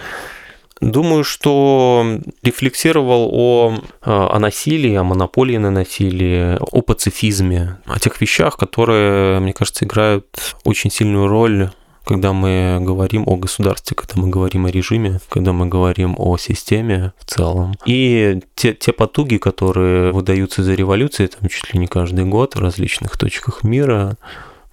Думаю, 0.80 1.24
что 1.24 2.20
рефлексировал 2.44 3.30
о, 3.32 3.80
о 4.02 4.38
насилии, 4.38 4.94
о 4.94 5.04
монополии 5.04 5.58
на 5.58 5.72
насилие, 5.72 6.58
о 6.60 6.82
пацифизме, 6.82 7.78
о 7.86 8.00
тех 8.00 8.22
вещах, 8.22 8.58
которые, 8.58 9.40
мне 9.40 9.54
кажется, 9.54 9.86
играют 9.86 10.28
очень 10.66 10.92
сильную 10.92 11.28
роль 11.28 11.72
когда 12.06 12.34
мы 12.34 12.80
говорим 12.82 13.24
о 13.28 13.38
государстве, 13.38 13.96
когда 13.96 14.22
мы 14.22 14.30
говорим 14.30 14.66
о 14.66 14.72
режиме, 14.72 15.20
когда 15.30 15.54
мы 15.54 15.68
говорим 15.68 16.16
о 16.18 16.38
системе 16.38 17.14
в 17.20 17.26
целом. 17.26 17.76
И 17.86 18.42
те, 18.56 18.74
те 18.74 18.92
потуги, 18.92 19.38
которые 19.38 20.12
выдаются 20.12 20.64
за 20.64 20.74
революцией, 20.74 21.30
там 21.30 21.50
чуть 21.50 21.74
ли 21.74 21.80
не 21.80 21.88
каждый 21.88 22.26
год 22.26 22.56
в 22.56 22.60
различных 22.60 23.18
точках 23.18 23.64
мира, 23.64 24.18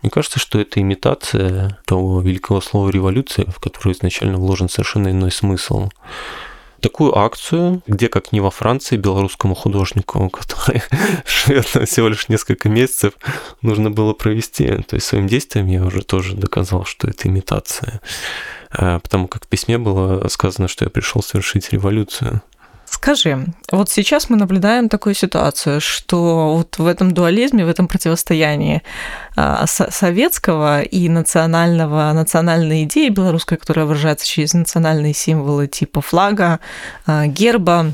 мне 0.02 0.10
кажется, 0.10 0.38
что 0.38 0.58
это 0.58 0.80
имитация 0.80 1.78
того 1.84 2.20
великого 2.20 2.60
слова 2.60 2.88
«революция», 2.88 3.46
в 3.50 3.60
которое 3.60 3.92
изначально 3.92 4.38
вложен 4.38 4.68
совершенно 4.68 5.08
иной 5.08 5.30
смысл. 5.30 5.90
Такую 6.80 7.16
акцию, 7.16 7.82
где, 7.86 8.08
как 8.08 8.32
не 8.32 8.40
во 8.40 8.50
Франции, 8.50 8.96
белорусскому 8.96 9.54
художнику, 9.54 10.28
который 10.32 10.82
живет 11.26 11.66
всего 11.66 12.08
лишь 12.08 12.28
несколько 12.28 12.68
месяцев, 12.68 13.14
нужно 13.62 13.90
было 13.90 14.12
провести. 14.12 14.66
То 14.66 14.94
есть 14.96 15.06
своим 15.06 15.26
действием 15.26 15.66
я 15.66 15.84
уже 15.84 16.02
тоже 16.02 16.36
доказал, 16.36 16.84
что 16.84 17.08
это 17.08 17.28
имитация. 17.28 18.00
А, 18.70 18.98
потому 19.00 19.28
как 19.28 19.44
в 19.44 19.48
письме 19.48 19.78
было 19.78 20.26
сказано, 20.28 20.68
что 20.68 20.84
я 20.84 20.90
пришел 20.90 21.22
совершить 21.22 21.72
революцию. 21.72 22.42
Скажи, 22.90 23.46
вот 23.70 23.88
сейчас 23.88 24.28
мы 24.30 24.36
наблюдаем 24.36 24.88
такую 24.88 25.14
ситуацию, 25.14 25.80
что 25.80 26.56
вот 26.56 26.76
в 26.76 26.86
этом 26.88 27.12
дуализме, 27.12 27.64
в 27.64 27.68
этом 27.68 27.86
противостоянии 27.86 28.82
а, 29.36 29.64
советского 29.68 30.82
и 30.82 31.08
национального, 31.08 32.10
национальной 32.12 32.82
идеи 32.82 33.08
белорусской, 33.08 33.58
которая 33.58 33.86
выражается 33.86 34.26
через 34.26 34.54
национальные 34.54 35.14
символы 35.14 35.68
типа 35.68 36.00
флага, 36.00 36.58
а, 37.06 37.28
герба, 37.28 37.92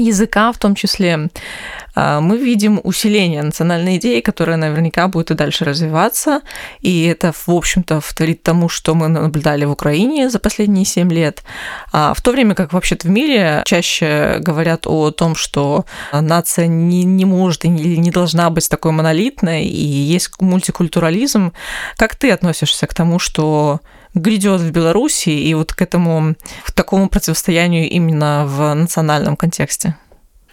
языка 0.00 0.52
в 0.52 0.58
том 0.58 0.74
числе, 0.74 1.28
а, 1.94 2.20
мы 2.20 2.38
видим 2.38 2.80
усиление 2.82 3.42
национальной 3.42 3.96
идеи, 3.96 4.20
которая 4.20 4.56
наверняка 4.56 5.08
будет 5.08 5.30
и 5.30 5.34
дальше 5.34 5.64
развиваться. 5.64 6.40
И 6.80 7.04
это, 7.04 7.32
в 7.32 7.48
общем-то, 7.48 8.00
вторит 8.00 8.42
тому, 8.42 8.68
что 8.68 8.94
мы 8.94 9.08
наблюдали 9.08 9.64
в 9.64 9.70
Украине 9.70 10.30
за 10.30 10.38
последние 10.38 10.84
семь 10.84 11.12
лет. 11.12 11.42
А 11.92 12.14
в 12.14 12.20
то 12.22 12.32
время 12.32 12.54
как 12.54 12.72
вообще-то 12.72 13.08
в 13.08 13.10
мире 13.10 13.62
чаще 13.66 14.36
говорят 14.40 14.86
о 14.86 15.10
том, 15.10 15.34
что 15.34 15.84
нация 16.12 16.66
не, 16.66 17.04
не 17.04 17.24
может 17.24 17.64
и 17.64 17.68
не, 17.68 17.96
не 17.96 18.10
должна 18.10 18.48
быть 18.50 18.68
такой 18.68 18.92
монолитной, 18.92 19.64
и 19.64 19.86
есть 19.86 20.40
мультикультурализм. 20.40 21.52
Как 21.96 22.16
ты 22.16 22.30
относишься 22.30 22.86
к 22.86 22.94
тому, 22.94 23.18
что 23.18 23.80
грядет 24.14 24.60
в 24.60 24.70
Беларуси 24.70 25.30
и 25.30 25.54
вот 25.54 25.72
к 25.72 25.82
этому, 25.82 26.34
к 26.64 26.72
такому 26.72 27.08
противостоянию 27.08 27.88
именно 27.88 28.44
в 28.46 28.74
национальном 28.74 29.36
контексте? 29.36 29.96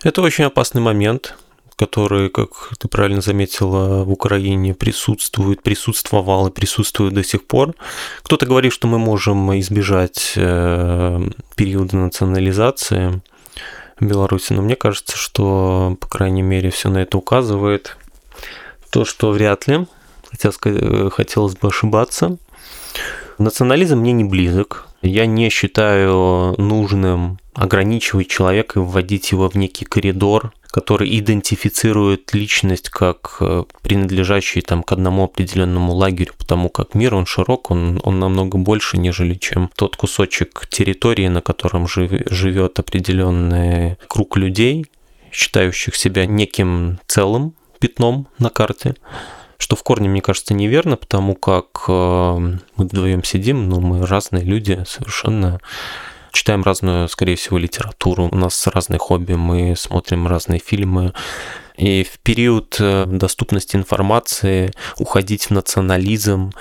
Это 0.04 0.22
очень 0.22 0.46
опасный 0.46 0.82
момент, 0.82 1.36
который, 1.76 2.30
как 2.30 2.72
ты 2.78 2.88
правильно 2.88 3.22
заметила, 3.22 4.04
в 4.04 4.12
Украине 4.12 4.74
присутствует, 4.74 5.64
присутствовал 5.64 6.48
и 6.48 6.52
присутствует 6.52 7.14
до 7.14 7.24
сих 7.24 7.48
пор. 7.48 7.74
Кто-то 8.24 8.46
говорит, 8.46 8.74
что 8.74 8.88
мы 8.88 9.00
можем 9.00 9.58
избежать 9.60 10.34
э, 10.36 11.30
периода 11.56 11.98
национализации 11.98 13.22
Беларуси, 14.00 14.54
но 14.54 14.62
мне 14.62 14.76
кажется, 14.76 15.18
что, 15.18 15.98
по 16.00 16.08
крайней 16.08 16.42
мере, 16.42 16.70
все 16.70 16.90
на 16.90 17.00
это 17.00 17.18
указывает. 17.18 17.98
То, 18.90 19.06
что 19.06 19.32
вряд 19.32 19.68
ли, 19.68 19.86
хотя 20.30 20.52
э, 20.66 21.10
хотелось 21.12 21.56
бы 21.56 21.68
ошибаться. 21.68 22.38
Национализм 23.40 24.00
мне 24.00 24.12
не 24.12 24.26
близок. 24.26 24.90
Я 25.02 25.26
не 25.26 25.50
считаю 25.50 26.56
нужным 26.58 27.40
ограничивать 27.54 28.28
человека 28.28 28.80
и 28.80 28.84
вводить 28.84 29.32
его 29.32 29.50
в 29.50 29.56
некий 29.56 29.86
коридор, 29.86 30.52
который 30.70 31.18
идентифицирует 31.18 32.34
личность 32.34 32.90
как 32.90 33.38
э, 33.40 33.64
принадлежащий 33.82 34.60
там, 34.62 34.84
к 34.84 34.92
одному 34.92 35.24
определенному 35.24 35.94
лагерю, 35.94 36.34
потому 36.38 36.68
как 36.68 36.96
мир, 36.96 37.16
он 37.16 37.26
широк, 37.26 37.72
он, 37.72 38.02
он 38.04 38.20
намного 38.20 38.58
больше, 38.58 38.98
нежели 38.98 39.36
чем 39.36 39.72
тот 39.78 39.96
кусочек 39.96 40.68
территории, 40.70 41.30
на 41.30 41.42
котором 41.42 41.88
жив, 41.88 42.12
живет 42.30 42.78
определенный 42.78 43.96
круг 44.10 44.36
людей, 44.36 44.86
считающих 45.32 45.96
себя 45.96 46.26
неким 46.26 47.00
целым 47.08 47.54
пятном 47.80 48.28
на 48.38 48.50
карте 48.50 48.96
что 49.60 49.76
в 49.76 49.84
корне, 49.84 50.10
мне 50.10 50.22
кажется, 50.22 50.54
неверно, 50.54 50.96
потому 50.98 51.36
как 51.36 51.84
э, 51.88 51.92
мы 51.92 52.58
вдвоем 52.78 53.24
сидим, 53.24 53.70
но 53.70 53.80
мы 53.80 54.06
разные 54.06 54.44
люди 54.44 54.84
совершенно 54.88 55.60
читаем 56.32 56.64
разную, 56.64 57.10
скорее 57.10 57.36
всего, 57.36 57.58
литературу, 57.58 58.30
у 58.32 58.36
нас 58.36 58.66
разные 58.68 59.00
хобби, 59.00 59.34
мы 59.34 59.76
смотрим 59.76 60.28
разные 60.28 60.60
фильмы. 60.60 61.14
И 61.76 62.04
в 62.04 62.20
период 62.20 62.78
э, 62.80 63.06
доступности 63.06 63.76
информации 63.76 64.72
уходить 64.98 65.46
в 65.46 65.52
национализм 65.52 66.52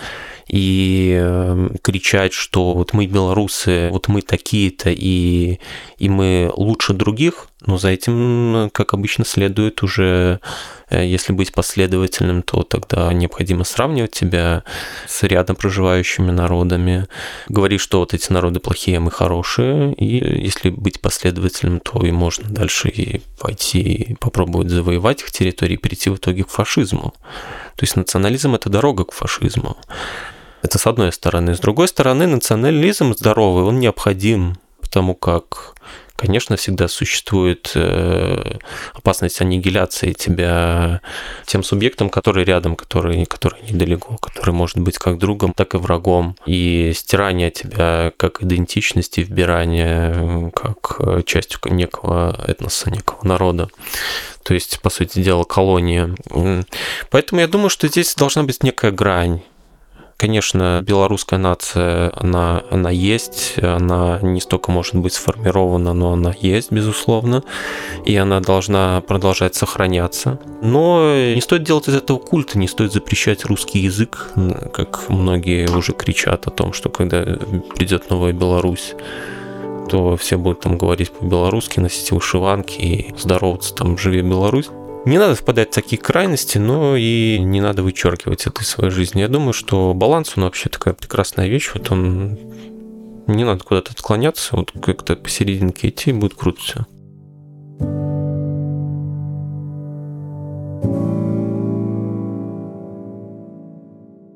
и 0.49 1.17
э, 1.21 1.69
кричать, 1.83 2.33
что 2.33 2.75
вот 2.75 2.93
мы 2.95 3.07
белорусы, 3.07 3.89
вот 3.91 4.09
мы 4.09 4.23
такие-то, 4.23 4.91
и, 4.91 5.59
и 5.99 6.09
мы 6.09 6.51
лучше 6.55 6.95
других, 6.95 7.49
но 7.67 7.77
за 7.77 7.89
этим, 7.89 8.71
как 8.73 8.95
обычно, 8.95 9.25
следует 9.25 9.83
уже, 9.83 10.41
э, 10.89 11.05
если 11.05 11.33
быть 11.33 11.53
последовательным, 11.53 12.43
то 12.43 12.63
тогда 12.63 13.13
необходимо 13.13 13.65
сравнивать 13.65 14.15
себя 14.15 14.65
с 15.07 15.23
рядом 15.25 15.57
проживающими 15.57 16.31
народами, 16.31 17.07
говорить, 17.49 17.81
что 17.81 17.99
вот 17.99 18.15
эти 18.15 18.33
народы 18.33 18.61
плохие, 18.61 18.99
а 18.99 19.01
мы 19.01 19.11
хорошие, 19.11 19.93
и 19.95 20.45
если 20.45 20.71
быть 20.71 21.01
последовательным, 21.01 21.81
то 21.81 22.01
и 22.07 22.11
можно 22.11 22.49
дальше 22.49 22.89
и 22.89 23.21
пойти 23.39 23.81
и 23.81 24.15
попробовать 24.15 24.71
завоевать 24.71 25.23
их 25.23 25.31
территории, 25.31 25.75
и 25.75 25.79
перейти 25.79 26.11
в 26.11 26.17
итоге 26.17 26.45
к 26.45 26.49
фашизму. 26.49 27.13
То 27.77 27.85
есть 27.85 27.97
национализм– 27.97 28.55
это 28.57 28.71
дорога 28.71 29.05
к 29.05 29.13
фашизму. 29.13 29.77
Это 30.63 30.79
с 30.79 30.87
одной 30.87 31.13
стороны. 31.13 31.55
С 31.55 31.61
другой 31.61 31.89
стороны, 31.89 32.27
национализм 32.27 33.15
здоровый, 33.15 33.65
он 33.65 33.79
необходим, 33.79 34.57
потому 34.81 35.15
как, 35.15 35.75
конечно, 36.17 36.57
всегда 36.57 36.89
существует 36.89 37.71
э, 37.77 38.57
опасность 38.93 39.41
аннигиляции 39.41 40.13
тебя 40.13 41.01
тем 41.47 41.63
субъектом, 41.63 42.11
который 42.11 42.45
рядом, 42.45 42.75
который, 42.75 43.25
который 43.27 43.63
недалеко, 43.71 44.17
который 44.17 44.53
может 44.53 44.79
быть 44.79 44.99
как 44.99 45.19
другом, 45.19 45.53
так 45.55 45.75
и 45.75 45.79
врагом. 45.79 46.37
И 46.45 46.93
стирание 46.95 47.53
тебя 47.53 48.13
как 48.17 48.43
идентичности, 48.43 49.21
вбирание 49.21 50.51
как 50.51 51.25
частью 51.25 51.61
некого 51.67 52.37
этноса, 52.47 52.91
некого 52.91 53.27
народа 53.27 53.69
то 54.45 54.55
есть, 54.55 54.81
по 54.81 54.89
сути 54.89 55.21
дела, 55.21 55.45
колония. 55.45 56.15
Поэтому 57.11 57.43
я 57.43 57.47
думаю, 57.49 57.69
что 57.69 57.87
здесь 57.87 58.15
должна 58.15 58.45
быть 58.45 58.63
некая 58.63 58.93
грань 58.93 59.43
Конечно, 60.19 60.83
белорусская 60.85 61.39
нация, 61.39 62.11
она, 62.17 62.65
она 62.73 62.91
есть, 62.91 63.55
она 63.63 64.19
не 64.21 64.41
столько 64.41 64.73
может 64.73 64.97
быть 64.97 65.13
сформирована, 65.13 65.93
но 65.93 66.13
она 66.13 66.35
есть, 66.41 66.73
безусловно, 66.73 67.45
и 68.05 68.17
она 68.17 68.41
должна 68.41 69.01
продолжать 69.03 69.55
сохраняться. 69.55 70.41
Но 70.61 71.15
не 71.15 71.41
стоит 71.41 71.63
делать 71.63 71.87
из 71.87 71.95
этого 71.95 72.19
культа, 72.19 72.59
не 72.59 72.67
стоит 72.67 72.93
запрещать 72.93 73.45
русский 73.45 73.79
язык, 73.79 74.33
как 74.75 75.09
многие 75.09 75.69
уже 75.71 75.93
кричат 75.93 76.49
о 76.49 76.51
том, 76.51 76.73
что 76.73 76.89
когда 76.89 77.23
придет 77.77 78.11
новая 78.11 78.33
Беларусь, 78.33 78.95
то 79.89 80.17
все 80.17 80.37
будут 80.37 80.63
там 80.63 80.79
говорить 80.79 81.13
по-белорусски, 81.13 81.79
носить 81.79 82.11
вышиванки 82.11 82.81
и 82.81 83.15
здороваться 83.17 83.73
там 83.73 83.97
«Живи 83.97 84.23
Беларусь». 84.23 84.69
Не 85.09 85.17
надо 85.17 85.35
впадать 85.35 85.71
в 85.71 85.75
такие 85.75 85.97
крайности, 85.97 86.59
но 86.59 86.95
и 86.95 87.39
не 87.39 87.63
надо 87.63 87.83
вычеркивать 87.83 88.47
это 88.47 88.61
из 88.61 88.69
своей 88.69 88.91
жизни. 88.91 89.23
Я 89.23 89.29
думаю, 89.29 89.55
что 89.55 89.95
баланс, 89.95 90.35
он 90.37 90.43
вообще 90.43 90.69
такая 90.69 90.93
прекрасная 90.93 91.49
вещь. 91.49 91.71
Вот 91.73 91.91
он... 91.91 92.39
Не 93.27 93.45
надо 93.45 93.65
куда-то 93.65 93.93
отклоняться, 93.93 94.55
вот 94.55 94.71
как-то 94.83 95.17
посерединке 95.17 95.89
идти, 95.89 96.11
и 96.11 96.13
будет 96.13 96.35
круто 96.35 96.61
все. 96.61 96.85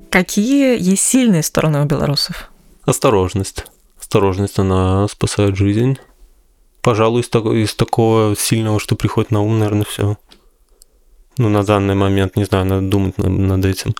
Какие 0.09 0.81
есть 0.81 1.03
сильные 1.03 1.43
стороны 1.43 1.83
у 1.83 1.85
белорусов? 1.85 2.49
Осторожность. 2.83 3.67
Осторожность, 3.99 4.57
она 4.57 5.07
спасает 5.07 5.55
жизнь. 5.55 5.99
Пожалуй, 6.81 7.21
из, 7.21 7.29
такого, 7.29 7.53
из 7.53 7.75
такого 7.75 8.35
сильного, 8.35 8.79
что 8.79 8.95
приходит 8.95 9.29
на 9.29 9.41
ум, 9.43 9.59
наверное, 9.59 9.85
все. 9.85 10.17
Ну, 11.37 11.49
на 11.49 11.63
данный 11.63 11.95
момент, 11.95 12.35
не 12.35 12.45
знаю, 12.45 12.65
надо 12.65 12.87
думать 12.87 13.17
над 13.17 13.65
этим. 13.65 13.95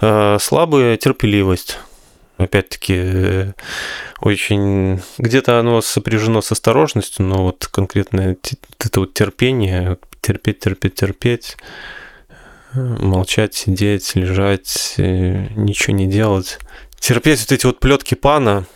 Э, 0.00 0.38
слабая 0.40 0.96
терпеливость. 0.96 1.78
Опять-таки, 2.38 2.94
э, 2.96 3.52
очень... 4.20 5.00
Где-то 5.18 5.58
оно 5.58 5.80
сопряжено 5.80 6.40
с 6.40 6.52
осторожностью, 6.52 7.24
но 7.24 7.44
вот 7.44 7.66
конкретно 7.66 8.36
это 8.78 9.00
вот 9.00 9.14
терпение, 9.14 9.98
терпеть, 10.20 10.60
терпеть, 10.60 10.94
терпеть, 10.94 11.56
э, 12.74 12.78
молчать, 12.80 13.54
сидеть, 13.54 14.14
лежать, 14.14 14.94
ничего 14.98 15.96
не 15.96 16.06
делать. 16.06 16.58
Терпеть 16.98 17.40
вот 17.40 17.52
эти 17.52 17.66
вот 17.66 17.80
плетки 17.80 18.14
пана, 18.14 18.66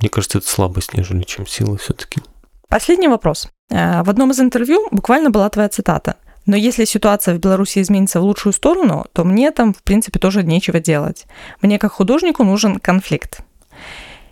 мне 0.00 0.08
кажется, 0.08 0.38
это 0.38 0.48
слабость, 0.48 0.94
нежели 0.94 1.22
чем 1.22 1.46
сила 1.46 1.76
все-таки. 1.76 2.20
Последний 2.68 3.08
вопрос. 3.08 3.48
В 3.70 4.10
одном 4.10 4.30
из 4.30 4.40
интервью 4.40 4.88
буквально 4.90 5.30
была 5.30 5.48
твоя 5.50 5.68
цитата– 5.68 6.16
но 6.48 6.56
если 6.56 6.86
ситуация 6.86 7.34
в 7.34 7.38
Беларуси 7.38 7.80
изменится 7.82 8.20
в 8.20 8.24
лучшую 8.24 8.54
сторону, 8.54 9.04
то 9.12 9.22
мне 9.22 9.50
там, 9.50 9.74
в 9.74 9.82
принципе, 9.82 10.18
тоже 10.18 10.42
нечего 10.42 10.80
делать. 10.80 11.26
Мне 11.60 11.78
как 11.78 11.92
художнику 11.92 12.42
нужен 12.42 12.78
конфликт. 12.78 13.40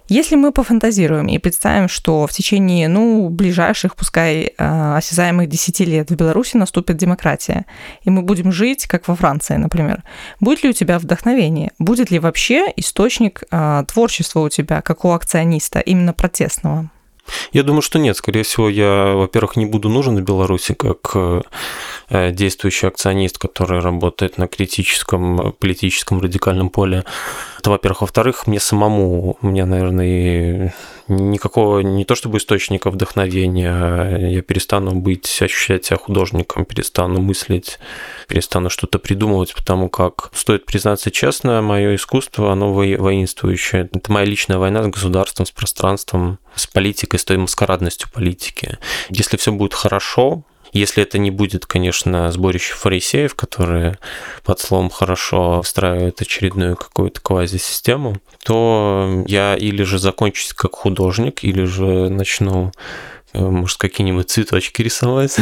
Если 0.09 0.35
мы 0.37 0.50
пофантазируем 0.50 1.26
и 1.26 1.37
представим, 1.37 1.88
что 1.88 2.26
в 2.26 2.33
течение, 2.33 2.88
ну, 2.88 3.29
ближайших, 3.29 3.96
пускай, 3.96 4.55
э, 4.57 4.96
осязаемых 4.96 5.48
10 5.48 5.81
лет 5.81 6.11
в 6.11 6.16
Беларуси 6.16 6.57
наступит 6.57 6.96
демократия, 6.96 7.66
и 8.02 8.09
мы 8.09 8.22
будем 8.22 8.50
жить, 8.50 8.87
как 8.87 9.09
во 9.09 9.14
Франции, 9.14 9.57
например, 9.57 10.02
будет 10.40 10.62
ли 10.62 10.70
у 10.70 10.72
тебя 10.72 10.98
вдохновение? 10.98 11.72
Будет 11.79 12.11
ли 12.11 12.18
вообще 12.18 12.72
источник 12.76 13.42
э, 13.50 13.85
творчества 13.92 14.40
у 14.40 14.48
тебя, 14.48 14.81
как 14.81 15.05
у 15.05 15.11
акциониста, 15.11 15.81
именно 15.81 16.14
протестного? 16.14 16.88
Я 17.53 17.62
думаю, 17.62 17.83
что 17.83 17.99
нет. 17.99 18.17
Скорее 18.17 18.43
всего, 18.43 18.69
я, 18.69 19.15
во-первых, 19.15 19.57
не 19.57 19.67
буду 19.67 19.89
нужен 19.89 20.17
в 20.17 20.23
Беларуси 20.23 20.75
как 20.75 21.12
э, 21.15 22.33
действующий 22.33 22.87
акционист, 22.87 23.39
который 23.39 23.81
работает 23.81 24.39
на 24.39 24.49
критическом 24.49 25.53
политическом 25.59 26.21
радикальном 26.21 26.71
поле. 26.71 27.05
Это, 27.59 27.71
во-первых. 27.71 28.03
Во-вторых, 28.03 28.47
мне 28.47 28.61
самому, 28.61 29.39
меня, 29.43 29.67
наверное, 29.67 30.75
никакого, 31.09 31.81
не 31.81 32.05
то 32.05 32.14
чтобы 32.14 32.38
источника 32.38 32.90
вдохновения, 32.90 33.71
а 33.71 34.19
я 34.19 34.42
перестану 34.42 34.92
быть, 34.92 35.40
ощущать 35.40 35.85
себя 35.85 35.99
художником, 35.99 36.64
перестану 36.64 37.21
мыслить, 37.21 37.79
перестану 38.29 38.71
что-то 38.71 38.99
придумывать, 38.99 39.55
потому 39.55 39.88
как, 39.88 40.31
стоит 40.35 40.66
признаться 40.66 41.11
честно, 41.11 41.62
мое 41.62 41.95
искусство, 41.95 42.53
оно 42.53 42.73
воинствующее. 42.73 43.88
Это 43.92 44.12
моя 44.12 44.27
личная 44.27 44.59
война 44.59 44.83
с 44.83 44.88
государством, 44.88 45.47
с 45.47 45.51
пространством, 45.51 46.38
с 46.55 46.66
политикой, 46.66 47.19
с 47.19 47.25
той 47.25 47.37
маскарадностью 47.37 48.11
политики. 48.12 48.79
Если 49.11 49.37
все 49.37 49.53
будет 49.53 49.75
хорошо, 49.75 50.45
если 50.72 51.02
это 51.02 51.18
не 51.18 51.31
будет, 51.31 51.66
конечно, 51.66 52.31
сборище 52.31 52.74
фарисеев, 52.74 53.35
которые 53.35 53.98
под 54.44 54.61
словом 54.61 54.90
«хорошо» 54.90 55.62
встраивают 55.62 56.20
очередную 56.20 56.76
какую-то 56.76 57.20
квази-систему, 57.20 58.16
то 58.44 59.24
я 59.26 59.57
или 59.57 59.83
же 59.83 59.98
закончусь 59.98 60.52
как 60.52 60.74
художник, 60.74 61.44
или 61.44 61.64
же 61.64 62.09
начну 62.09 62.72
может, 63.35 63.79
какие-нибудь 63.79 64.31
цветочки 64.31 64.83
рисовать. 64.83 65.37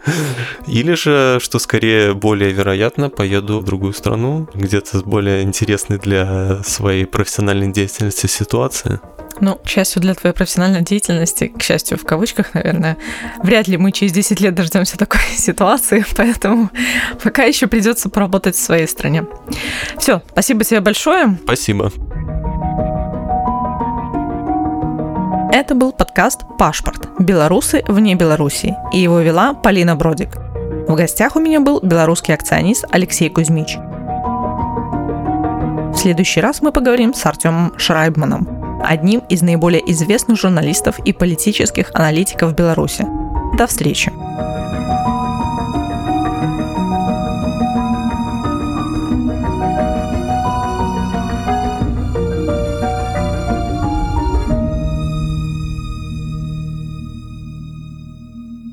Или 0.66 0.94
же, 0.94 1.38
что 1.40 1.58
скорее 1.58 2.14
более 2.14 2.52
вероятно, 2.52 3.10
поеду 3.10 3.60
в 3.60 3.64
другую 3.64 3.92
страну, 3.92 4.48
где-то 4.54 4.98
с 4.98 5.02
более 5.02 5.42
интересной 5.42 5.98
для 5.98 6.62
своей 6.64 7.06
профессиональной 7.06 7.72
деятельности 7.72 8.26
ситуации. 8.26 9.00
Ну, 9.40 9.56
к 9.56 9.68
счастью 9.68 10.02
для 10.02 10.14
твоей 10.14 10.34
профессиональной 10.34 10.82
деятельности, 10.82 11.46
к 11.46 11.62
счастью 11.62 11.96
в 11.98 12.04
кавычках, 12.04 12.52
наверное, 12.52 12.98
вряд 13.42 13.68
ли 13.68 13.78
мы 13.78 13.90
через 13.92 14.12
10 14.12 14.40
лет 14.40 14.54
дождемся 14.54 14.98
такой 14.98 15.20
ситуации, 15.36 16.04
поэтому 16.16 16.70
пока 17.22 17.44
еще 17.44 17.66
придется 17.66 18.10
поработать 18.10 18.56
в 18.56 18.60
своей 18.60 18.86
стране. 18.86 19.24
Все, 19.98 20.22
спасибо 20.30 20.64
тебе 20.64 20.80
большое. 20.80 21.38
Спасибо. 21.44 21.90
Это 25.52 25.74
был 25.74 25.90
подкаст 25.90 26.42
«Пашпорт. 26.58 27.08
Белорусы 27.18 27.82
вне 27.88 28.14
Белоруссии» 28.14 28.76
и 28.92 28.98
его 28.98 29.18
вела 29.18 29.52
Полина 29.52 29.96
Бродик. 29.96 30.36
В 30.86 30.94
гостях 30.94 31.34
у 31.34 31.40
меня 31.40 31.58
был 31.60 31.80
белорусский 31.82 32.32
акционист 32.32 32.84
Алексей 32.92 33.28
Кузьмич. 33.28 33.76
В 35.92 35.96
следующий 35.96 36.40
раз 36.40 36.62
мы 36.62 36.70
поговорим 36.70 37.12
с 37.12 37.26
Артемом 37.26 37.72
Шрайбманом, 37.76 38.80
одним 38.84 39.22
из 39.28 39.42
наиболее 39.42 39.82
известных 39.90 40.38
журналистов 40.38 41.00
и 41.00 41.12
политических 41.12 41.90
аналитиков 41.94 42.54
Беларуси. 42.54 43.04
До 43.58 43.66
встречи! 43.66 44.12